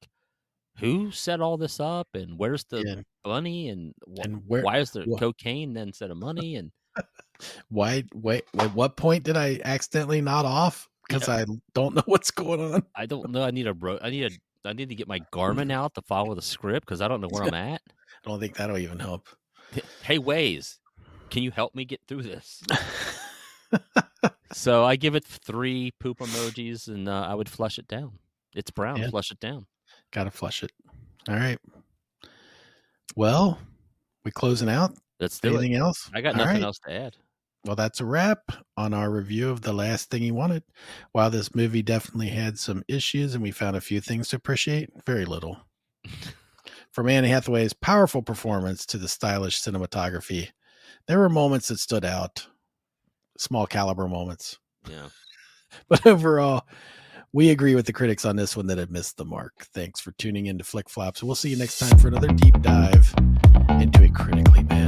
"Who 0.80 1.12
set 1.12 1.42
all 1.42 1.58
this 1.58 1.80
up? 1.80 2.08
And 2.14 2.38
where's 2.38 2.64
the 2.66 2.84
yeah. 2.86 3.02
money? 3.26 3.70
And, 3.70 3.94
wh- 4.08 4.26
And 4.26 4.42
where? 4.48 4.62
why 4.64 4.78
is 4.80 4.92
there 4.92 5.04
wha- 5.06 5.18
cocaine 5.18 5.74
then 5.74 5.88
instead 5.90 6.12
of 6.12 6.18
money?" 6.18 6.56
And 6.60 6.72
Why? 7.70 8.04
Wait. 8.14 8.44
At 8.58 8.74
what 8.74 8.98
point 8.98 9.24
did 9.24 9.38
I 9.38 9.60
accidentally 9.64 10.22
nod 10.22 10.46
off? 10.46 10.88
Because 11.08 11.30
I 11.30 11.46
don't 11.74 11.96
know 11.96 12.04
what's 12.06 12.32
going 12.32 12.74
on. 12.74 12.84
I 12.96 13.06
don't 13.06 13.30
know. 13.32 13.44
I 13.44 13.52
need 13.52 13.68
a 13.68 13.74
ro- 13.74 14.00
I 14.02 14.10
need 14.10 14.26
a 14.26 14.68
I 14.68 14.74
need 14.74 14.90
to 14.90 14.96
get 14.96 15.08
my 15.08 15.20
Garmin 15.32 15.72
out 15.80 15.94
to 15.96 16.02
follow 16.02 16.36
the 16.36 16.42
script 16.42 16.86
because 16.86 17.02
I 17.02 17.08
don't 17.08 17.22
know 17.22 17.30
where 17.30 17.44
I'm 17.44 17.54
at. 17.54 17.82
I 18.26 18.30
don't 18.30 18.40
think 18.40 18.56
that'll 18.56 18.78
even 18.78 19.00
help. 19.00 19.28
Hey, 20.04 20.18
Waze, 20.20 20.78
can 21.30 21.44
you 21.44 21.52
help 21.52 21.74
me 21.76 21.86
get 21.86 22.02
through 22.08 22.24
this? 22.24 22.62
So 24.54 24.84
I 24.84 24.96
give 24.96 25.16
it 25.16 25.26
three 25.26 25.92
poop 26.00 26.20
emojis, 26.20 26.88
and 26.88 27.08
uh, 27.08 27.28
I 27.30 27.36
would 27.36 27.50
flush 27.50 27.78
it 27.78 27.88
down. 27.88 28.14
It's 28.56 28.72
brown. 28.72 28.98
Yeah. 28.98 29.10
Flush 29.10 29.32
it 29.32 29.40
down. 29.40 29.66
Gotta 30.12 30.32
flush 30.32 30.64
it. 30.64 30.72
All 31.28 31.36
right. 31.36 31.60
Well, 33.16 33.60
we 34.24 34.32
closing 34.32 34.70
out. 34.70 34.92
Let's 35.20 35.40
do 35.40 35.50
Anything 35.50 35.74
it. 35.74 35.80
else? 35.80 36.10
I 36.14 36.22
got 36.22 36.34
All 36.34 36.40
nothing 36.40 36.56
right. 36.56 36.64
else 36.64 36.80
to 36.88 36.92
add. 36.94 37.16
Well, 37.66 37.76
that's 37.76 38.00
a 38.00 38.06
wrap 38.06 38.40
on 38.78 38.94
our 38.94 39.12
review 39.12 39.50
of 39.50 39.62
The 39.62 39.74
Last 39.74 40.10
Thing 40.10 40.22
He 40.22 40.32
Wanted. 40.32 40.64
While 41.12 41.30
this 41.30 41.54
movie 41.54 41.82
definitely 41.82 42.30
had 42.30 42.58
some 42.58 42.84
issues 42.88 43.34
and 43.34 43.44
we 43.44 43.52
found 43.52 43.76
a 43.76 43.82
few 43.82 44.00
things 44.00 44.30
to 44.30 44.38
appreciate, 44.38 44.90
very 45.06 45.26
little. 45.26 45.58
From 46.92 47.10
Anne 47.10 47.26
Hathaway's 47.26 47.74
powerful 47.74 48.22
performance 48.22 48.86
to 48.88 48.98
the 48.98 49.10
stylish 49.10 49.62
cinematography, 49.62 50.50
there 51.08 51.20
were 51.20 51.30
moments 51.30 51.68
that 51.68 51.80
stood 51.80 52.06
out, 52.06 52.48
small 53.40 53.66
caliber 53.66 54.08
moments. 54.08 54.60
Yeah. 54.90 55.10
But 55.88 56.04
overall, 56.08 56.66
we 57.32 57.52
agree 57.52 57.76
with 57.76 57.86
the 57.86 57.94
critics 57.94 58.26
on 58.26 58.36
this 58.36 58.58
one 58.58 58.66
that 58.68 58.80
it 58.80 58.90
missed 58.90 59.18
the 59.18 59.26
mark. 59.26 59.68
Thanks 59.72 60.00
for 60.00 60.12
tuning 60.14 60.48
in 60.48 60.58
to 60.58 60.64
Flick 60.64 60.90
Flops. 60.90 61.22
We'll 61.22 61.36
see 61.36 61.50
you 61.50 61.58
next 61.58 61.78
time 61.78 61.96
for 62.00 62.08
another 62.08 62.30
deep 62.30 62.60
dive 62.62 63.14
into 63.70 64.04
a 64.04 64.10
critically 64.10 64.64
bad. 64.64 64.79